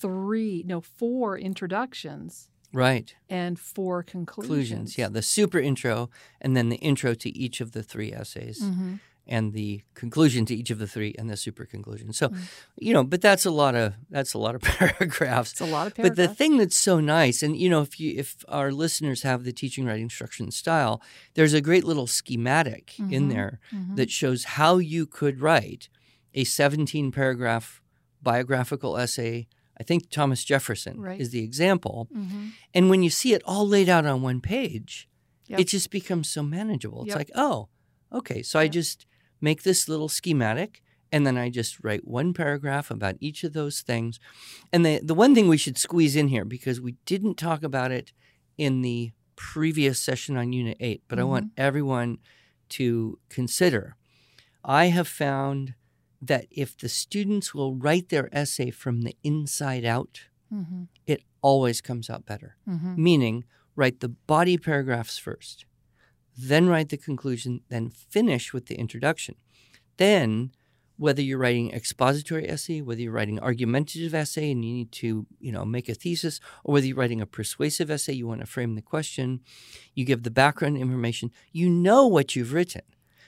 three, 0.00 0.62
no, 0.66 0.80
four 0.80 1.38
introductions 1.38 2.50
Right. 2.72 3.14
and 3.30 3.58
four 3.58 4.02
conclusions. 4.02 4.46
Conclusions. 4.48 4.98
Yeah, 4.98 5.08
the 5.08 5.22
super 5.22 5.58
intro 5.58 6.10
and 6.40 6.56
then 6.56 6.68
the 6.68 6.76
intro 6.76 7.14
to 7.14 7.30
each 7.36 7.60
of 7.60 7.72
the 7.72 7.82
three 7.82 8.12
essays. 8.12 8.60
Mm-hmm. 8.62 8.94
and 9.30 9.52
the 9.52 9.82
conclusion 9.92 10.46
to 10.46 10.54
each 10.54 10.70
of 10.70 10.78
the 10.78 10.86
three 10.86 11.14
and 11.18 11.28
the 11.28 11.36
super 11.36 11.66
conclusion. 11.66 12.14
So, 12.14 12.30
Mm. 12.30 12.38
you 12.78 12.94
know, 12.94 13.04
but 13.04 13.20
that's 13.20 13.44
a 13.44 13.50
lot 13.50 13.74
of 13.74 13.92
that's 14.08 14.32
a 14.32 14.38
lot 14.38 14.54
of 14.54 14.62
paragraphs. 14.78 15.52
It's 15.52 15.60
a 15.60 15.66
lot 15.66 15.86
of 15.86 15.94
paragraphs. 15.94 16.16
But 16.16 16.28
the 16.28 16.34
thing 16.34 16.56
that's 16.56 16.78
so 16.78 16.98
nice, 16.98 17.42
and 17.42 17.54
you 17.54 17.68
know, 17.68 17.82
if 17.82 18.00
you 18.00 18.14
if 18.16 18.42
our 18.48 18.72
listeners 18.72 19.20
have 19.24 19.44
the 19.44 19.52
teaching 19.52 19.84
writing 19.84 20.04
instruction 20.04 20.50
style, 20.50 21.02
there's 21.34 21.52
a 21.52 21.60
great 21.60 21.84
little 21.84 22.06
schematic 22.06 22.98
in 22.98 23.24
Mhm. 23.26 23.30
there 23.34 23.60
Mhm. 23.70 23.96
that 23.96 24.10
shows 24.10 24.44
how 24.56 24.78
you 24.78 25.04
could 25.04 25.42
write 25.42 25.90
a 26.32 26.44
17 26.44 27.12
paragraph 27.12 27.82
biographical 28.22 28.96
essay. 28.96 29.46
I 29.80 29.84
think 29.84 30.10
Thomas 30.10 30.44
Jefferson 30.44 31.00
Right. 31.00 31.20
is 31.20 31.30
the 31.30 31.42
example. 31.44 32.08
Mhm. 32.14 32.52
And 32.74 32.90
when 32.90 33.02
you 33.02 33.10
see 33.10 33.32
it 33.34 33.42
all 33.44 33.66
laid 33.66 33.88
out 33.88 34.06
on 34.06 34.22
one 34.22 34.40
page, 34.40 35.08
Yep. 35.46 35.60
it 35.60 35.68
just 35.68 35.90
becomes 35.90 36.28
so 36.28 36.42
manageable. 36.42 37.02
It's 37.02 37.08
Yep. 37.10 37.16
like, 37.16 37.30
oh, 37.34 37.68
okay, 38.12 38.42
so 38.42 38.58
I 38.58 38.68
just 38.68 39.06
make 39.40 39.62
this 39.62 39.88
little 39.88 40.08
schematic 40.08 40.82
and 41.12 41.26
then 41.26 41.38
I 41.38 41.48
just 41.48 41.82
write 41.82 42.06
one 42.06 42.34
paragraph 42.34 42.90
about 42.90 43.16
each 43.20 43.42
of 43.44 43.52
those 43.54 43.80
things. 43.80 44.18
And 44.72 44.84
the, 44.84 45.00
the 45.02 45.14
one 45.14 45.34
thing 45.34 45.48
we 45.48 45.56
should 45.56 45.78
squeeze 45.78 46.16
in 46.16 46.28
here, 46.28 46.44
because 46.44 46.80
we 46.80 46.96
didn't 47.06 47.36
talk 47.36 47.62
about 47.62 47.92
it 47.92 48.12
in 48.58 48.82
the 48.82 49.12
previous 49.36 50.00
session 50.00 50.36
on 50.36 50.52
Unit 50.52 50.76
8, 50.80 51.02
but 51.08 51.18
I 51.18 51.24
want 51.24 51.46
Mm-hmm. 51.46 51.60
everyone 51.62 52.18
to 52.70 53.18
consider. 53.30 53.94
I 54.64 54.86
have 54.86 55.08
found 55.08 55.74
that 56.20 56.46
if 56.50 56.76
the 56.76 56.88
students 56.88 57.54
will 57.54 57.74
write 57.74 58.08
their 58.08 58.28
essay 58.32 58.70
from 58.70 59.02
the 59.02 59.16
inside 59.22 59.84
out, 59.84 60.22
Mhm. 60.52 60.88
it 61.06 61.22
always 61.42 61.80
comes 61.80 62.10
out 62.10 62.26
better 62.26 62.56
Mhm. 62.66 62.96
meaning 62.96 63.44
write 63.76 64.00
the 64.00 64.08
body 64.08 64.58
paragraphs 64.58 65.18
first, 65.18 65.64
then 66.36 66.66
write 66.66 66.88
the 66.88 66.96
conclusion, 66.96 67.60
then 67.68 67.90
finish 67.90 68.52
with 68.52 68.66
the 68.66 68.74
introduction. 68.76 69.36
Then, 69.98 70.52
whether 70.96 71.22
you're 71.22 71.38
writing 71.38 71.70
expository 71.70 72.48
essay, 72.48 72.80
whether 72.80 73.00
you're 73.00 73.12
writing 73.12 73.38
argumentative 73.38 74.14
essay 74.14 74.50
and 74.50 74.64
you 74.64 74.72
need 74.74 74.90
to, 74.90 75.26
you 75.38 75.52
know, 75.52 75.64
make 75.64 75.88
a 75.88 75.94
thesis, 75.94 76.40
or 76.64 76.74
whether 76.74 76.86
you're 76.86 76.96
writing 76.96 77.20
a 77.20 77.26
persuasive 77.26 77.88
essay, 77.88 78.14
you 78.14 78.26
want 78.26 78.40
to 78.40 78.46
frame 78.46 78.74
the 78.74 78.82
question, 78.82 79.40
you 79.94 80.04
give 80.04 80.24
the 80.24 80.30
background 80.30 80.76
information, 80.76 81.30
you 81.52 81.70
know 81.70 82.04
what 82.06 82.34
you've 82.34 82.52
written. 82.52 82.82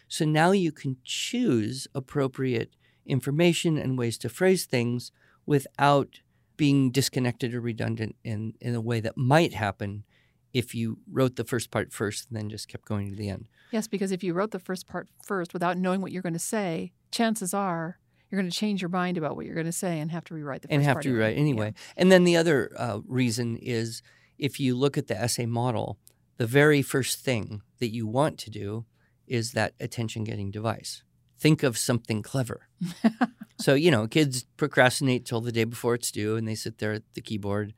So 0.08 0.24
now 0.24 0.50
you 0.50 0.72
can 0.72 0.96
choose 1.04 1.86
appropriate 1.94 2.74
information 3.10 3.76
and 3.76 3.98
ways 3.98 4.16
to 4.18 4.28
phrase 4.28 4.64
things 4.64 5.12
without 5.46 6.20
being 6.56 6.90
disconnected 6.90 7.54
or 7.54 7.60
redundant 7.60 8.16
in, 8.22 8.54
in 8.60 8.74
a 8.74 8.80
way 8.80 9.00
that 9.00 9.16
might 9.16 9.54
happen 9.54 10.04
if 10.52 10.74
you 10.74 10.98
wrote 11.10 11.36
the 11.36 11.44
first 11.44 11.70
part 11.70 11.92
first 11.92 12.28
and 12.28 12.36
then 12.36 12.50
just 12.50 12.68
kept 12.68 12.84
going 12.84 13.10
to 13.10 13.16
the 13.16 13.28
end. 13.28 13.46
Yes, 13.70 13.86
because 13.86 14.12
if 14.12 14.22
you 14.22 14.34
wrote 14.34 14.50
the 14.50 14.58
first 14.58 14.86
part 14.86 15.08
first 15.22 15.52
without 15.52 15.78
knowing 15.78 16.00
what 16.00 16.12
you're 16.12 16.22
going 16.22 16.32
to 16.32 16.38
say, 16.38 16.92
chances 17.10 17.54
are 17.54 17.98
you're 18.30 18.40
going 18.40 18.50
to 18.50 18.56
change 18.56 18.80
your 18.80 18.88
mind 18.88 19.18
about 19.18 19.36
what 19.36 19.44
you're 19.44 19.54
going 19.54 19.66
to 19.66 19.72
say 19.72 19.98
and 19.98 20.10
have 20.10 20.24
to 20.24 20.34
rewrite 20.34 20.62
the 20.62 20.68
first 20.68 20.74
and 20.74 20.84
have 20.84 21.00
to 21.00 21.12
rewrite 21.12 21.36
anyway. 21.36 21.74
And 21.96 22.12
then 22.12 22.24
the 22.24 22.36
other 22.36 22.72
uh, 22.76 23.00
reason 23.06 23.56
is 23.56 24.02
if 24.38 24.60
you 24.60 24.76
look 24.76 24.96
at 24.96 25.08
the 25.08 25.20
essay 25.20 25.46
model, 25.46 25.98
the 26.36 26.46
very 26.46 26.82
first 26.82 27.18
thing 27.20 27.62
that 27.80 27.92
you 27.92 28.06
want 28.06 28.38
to 28.38 28.50
do 28.50 28.84
is 29.26 29.52
that 29.52 29.74
attention 29.80 30.24
getting 30.24 30.50
device. 30.50 31.02
Think 31.40 31.62
of 31.62 31.76
something 31.78 32.22
clever. 32.22 32.68
so, 33.60 33.74
you 33.74 33.90
know, 33.90 34.06
kids 34.06 34.44
procrastinate 34.56 35.24
till 35.26 35.40
the 35.40 35.50
day 35.52 35.64
before 35.64 35.94
it's 35.94 36.10
due 36.12 36.36
and 36.36 36.46
they 36.46 36.54
sit 36.54 36.78
there 36.78 36.92
at 36.92 37.02
the 37.14 37.20
keyboard 37.22 37.72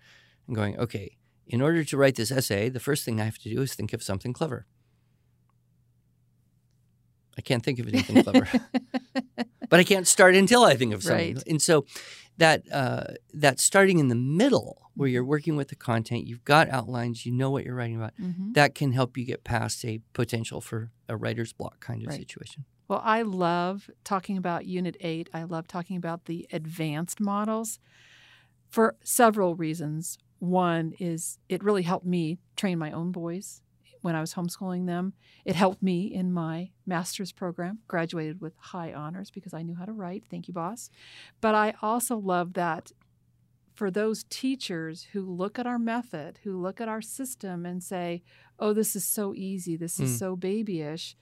and 0.47 0.57
going, 0.57 0.77
okay, 0.79 1.17
in 1.47 1.63
order 1.63 1.85
to 1.85 1.97
write 1.97 2.17
this 2.17 2.31
essay, 2.33 2.69
the 2.69 2.81
first 2.81 3.05
thing 3.05 3.21
I 3.21 3.25
have 3.25 3.39
to 3.39 3.49
do 3.49 3.63
is 3.63 3.75
think 3.75 3.93
of 3.93 4.03
something 4.03 4.33
clever. 4.33 4.67
I 7.39 7.41
can't 7.41 7.63
think 7.63 7.79
of 7.79 7.89
anything 7.89 8.23
clever, 8.23 8.47
but 9.71 9.81
I 9.81 9.85
can't 9.85 10.07
start 10.07 10.35
until 10.35 10.65
I 10.65 10.75
think 10.77 10.93
of 10.93 11.03
something. 11.03 11.37
Right. 11.37 11.47
And 11.47 11.63
so 11.63 11.87
that 12.37 12.63
uh, 12.71 13.05
that 13.33 13.59
starting 13.59 13.99
in 13.99 14.09
the 14.09 14.15
middle, 14.15 14.83
where 14.95 15.09
you're 15.09 15.25
working 15.25 15.57
with 15.57 15.69
the 15.69 15.75
content, 15.77 16.27
you've 16.27 16.45
got 16.45 16.69
outlines, 16.69 17.25
you 17.25 17.33
know 17.33 17.51
what 17.51 17.65
you're 17.65 17.75
writing 17.75 17.97
about. 17.97 18.13
Mhm. 18.21 18.53
That 18.53 18.75
can 18.75 18.93
help 18.93 19.17
you 19.17 19.25
get 19.25 19.45
past 19.45 19.83
a 19.87 20.01
potential 20.13 20.61
for 20.61 20.91
a 21.09 21.17
writer's 21.17 21.55
block 21.55 21.81
kind 21.81 22.03
of 22.03 22.09
Right. 22.09 22.19
situation. 22.21 22.67
Well, 22.93 23.01
I 23.03 23.23
love 23.23 23.89
talking 24.05 24.37
about 24.37 24.67
Unit 24.67 24.99
8. 25.01 25.31
I 25.33 25.45
love 25.45 25.67
talking 25.67 25.97
about 25.97 26.27
the 26.27 26.47
advanced 26.53 27.21
models 27.21 27.79
for 28.69 28.97
several 29.03 29.55
reasons. 29.55 30.19
One 30.41 30.93
is 31.01 31.39
it 31.49 31.65
really 31.65 31.85
helped 31.85 32.05
me 32.05 32.39
train 32.55 32.79
my 32.79 32.93
own 32.93 33.11
boys 33.11 33.63
when 34.03 34.15
I 34.15 34.21
was 34.21 34.35
homeschooling 34.35 34.85
them. 34.85 35.15
It 35.47 35.57
helped 35.57 35.83
me 35.83 36.13
in 36.13 36.35
my 36.35 36.69
master's 36.85 37.33
program, 37.33 37.79
graduated 37.89 38.43
with 38.43 38.53
high 38.59 38.93
honors 38.93 39.31
because 39.31 39.55
I 39.55 39.63
knew 39.63 39.75
how 39.75 39.87
to 39.87 39.93
write. 39.93 40.25
Thank 40.31 40.47
you, 40.47 40.53
boss. 40.53 40.91
But 41.41 41.55
I 41.55 41.73
also 41.81 42.19
love 42.19 42.53
that 42.53 42.93
for 43.75 43.91
those 43.91 44.25
teachers 44.29 45.09
who 45.15 45.23
look 45.23 45.59
at 45.59 45.67
our 45.67 45.79
method, 45.79 46.41
who 46.45 46.61
look 46.61 46.79
at 46.79 46.89
our 46.89 47.01
system 47.01 47.65
and 47.65 47.83
say, 47.83 48.23
oh, 48.59 48.75
this 48.75 48.95
is 48.95 49.07
so 49.07 49.33
easy, 49.35 49.77
this 49.77 49.99
is 49.99 50.11
Mm. 50.11 50.19
so 50.19 50.37
babyish. 50.37 51.17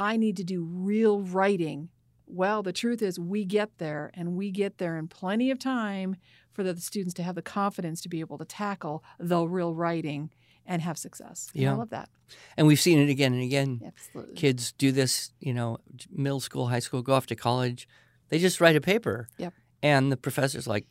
I 0.00 0.16
need 0.16 0.36
to 0.38 0.44
do 0.44 0.62
real 0.62 1.20
writing. 1.20 1.90
Well, 2.26 2.62
the 2.62 2.72
truth 2.72 3.02
is, 3.02 3.18
we 3.18 3.44
get 3.44 3.76
there 3.76 4.10
and 4.14 4.34
we 4.34 4.50
get 4.50 4.78
there 4.78 4.96
in 4.96 5.08
plenty 5.08 5.50
of 5.50 5.58
time 5.58 6.16
for 6.54 6.62
the 6.62 6.74
students 6.80 7.12
to 7.14 7.22
have 7.22 7.34
the 7.34 7.42
confidence 7.42 8.00
to 8.02 8.08
be 8.08 8.20
able 8.20 8.38
to 8.38 8.46
tackle 8.46 9.04
the 9.18 9.44
real 9.46 9.74
writing 9.74 10.30
and 10.64 10.80
have 10.80 10.96
success. 10.96 11.50
And 11.52 11.62
Yeah. 11.62 11.72
I 11.72 11.76
love 11.76 11.90
that. 11.90 12.08
And 12.56 12.66
we've 12.66 12.80
seen 12.80 12.98
it 12.98 13.10
again 13.10 13.34
and 13.34 13.42
again. 13.42 13.82
Absolutely. 13.84 14.34
Kids 14.36 14.72
do 14.72 14.90
this, 14.90 15.32
you 15.38 15.52
know, 15.52 15.78
middle 16.10 16.40
school, 16.40 16.68
high 16.68 16.78
school, 16.78 17.02
go 17.02 17.12
off 17.12 17.26
to 17.26 17.36
college. 17.36 17.86
They 18.30 18.38
just 18.38 18.58
write 18.60 18.76
a 18.76 18.80
paper. 18.80 19.28
Yep. 19.36 19.52
And 19.82 20.10
the 20.10 20.16
professor's 20.16 20.66
like, 20.66 20.86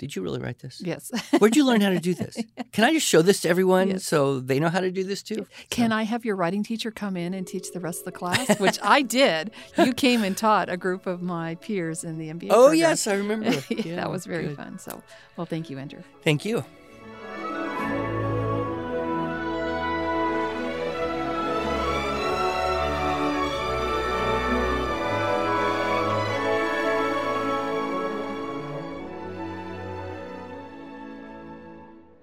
Did 0.00 0.16
you 0.16 0.22
really 0.22 0.40
write 0.40 0.58
this? 0.60 0.80
Yes. 0.84 1.12
Where'd 1.38 1.54
you 1.54 1.64
learn 1.66 1.82
how 1.82 1.90
to 1.90 2.00
do 2.00 2.14
this? 2.14 2.36
Can 2.72 2.84
I 2.84 2.92
just 2.94 3.06
show 3.06 3.20
this 3.22 3.42
to 3.42 3.48
everyone 3.50 3.90
Yes. 3.90 4.04
so 4.04 4.40
they 4.40 4.58
know 4.58 4.70
how 4.70 4.80
to 4.80 4.90
do 4.90 5.04
this 5.04 5.22
too? 5.22 5.46
Can 5.68 5.92
I 5.92 6.02
have 6.04 6.24
your 6.24 6.36
writing 6.36 6.62
teacher 6.64 6.90
come 6.90 7.18
in 7.18 7.34
and 7.34 7.46
teach 7.46 7.70
the 7.72 7.80
rest 7.80 7.98
of 8.00 8.04
the 8.06 8.12
class? 8.12 8.58
Which 8.58 8.78
I 8.82 9.02
did. 9.02 9.50
You 9.76 9.92
came 9.92 10.24
and 10.24 10.34
taught 10.36 10.70
a 10.70 10.78
group 10.78 11.06
of 11.06 11.20
my 11.20 11.54
peers 11.56 12.02
in 12.02 12.16
the 12.18 12.28
MBA. 12.30 12.46
Oh, 12.50 12.68
program. 12.68 12.78
yes, 12.78 13.06
I 13.06 13.14
remember. 13.14 13.50
Yeah, 13.70 13.96
that 13.96 14.10
was 14.10 14.24
very 14.26 14.48
good. 14.48 14.56
fun. 14.56 14.78
So, 14.78 15.02
well, 15.36 15.46
thank 15.46 15.68
you, 15.70 15.78
Andrew. 15.78 16.02
Thank 16.24 16.44
you. 16.44 16.64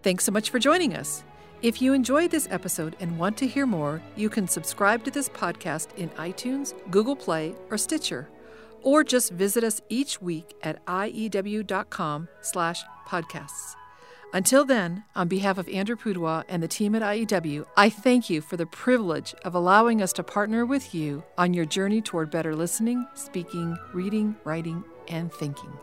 Thanks 0.07 0.23
so 0.23 0.31
much 0.31 0.51
for 0.51 0.57
joining 0.57 0.95
us. 0.95 1.25
If 1.61 1.81
you 1.81 1.91
enjoyed 1.91 2.31
this 2.31 2.47
episode 2.49 2.95
and 3.01 3.19
want 3.19 3.35
to 3.39 3.45
hear 3.45 3.65
more, 3.65 4.01
you 4.15 4.29
can 4.29 4.47
subscribe 4.47 5.03
to 5.03 5.11
this 5.11 5.27
podcast 5.27 5.93
in 5.97 6.07
iTunes, 6.11 6.73
Google 6.89 7.13
Play, 7.13 7.55
or 7.69 7.77
Stitcher, 7.77 8.29
or 8.83 9.03
just 9.03 9.33
visit 9.33 9.65
us 9.65 9.81
each 9.89 10.21
week 10.21 10.55
at 10.63 10.85
iew.com 10.85 12.29
slash 12.39 12.85
podcasts. 13.05 13.75
Until 14.31 14.63
then, 14.63 15.03
on 15.13 15.27
behalf 15.27 15.57
of 15.57 15.67
Andrew 15.67 15.97
Pudewa 15.97 16.45
and 16.47 16.63
the 16.63 16.69
team 16.69 16.95
at 16.95 17.01
IEW, 17.01 17.65
I 17.75 17.89
thank 17.89 18.29
you 18.29 18.39
for 18.39 18.55
the 18.55 18.65
privilege 18.65 19.35
of 19.43 19.55
allowing 19.55 20.01
us 20.01 20.13
to 20.13 20.23
partner 20.23 20.65
with 20.65 20.95
you 20.95 21.21
on 21.37 21.53
your 21.53 21.65
journey 21.65 22.01
toward 22.01 22.31
better 22.31 22.55
listening, 22.55 23.05
speaking, 23.13 23.77
reading, 23.91 24.37
writing, 24.45 24.85
and 25.09 25.33
thinking. 25.33 25.73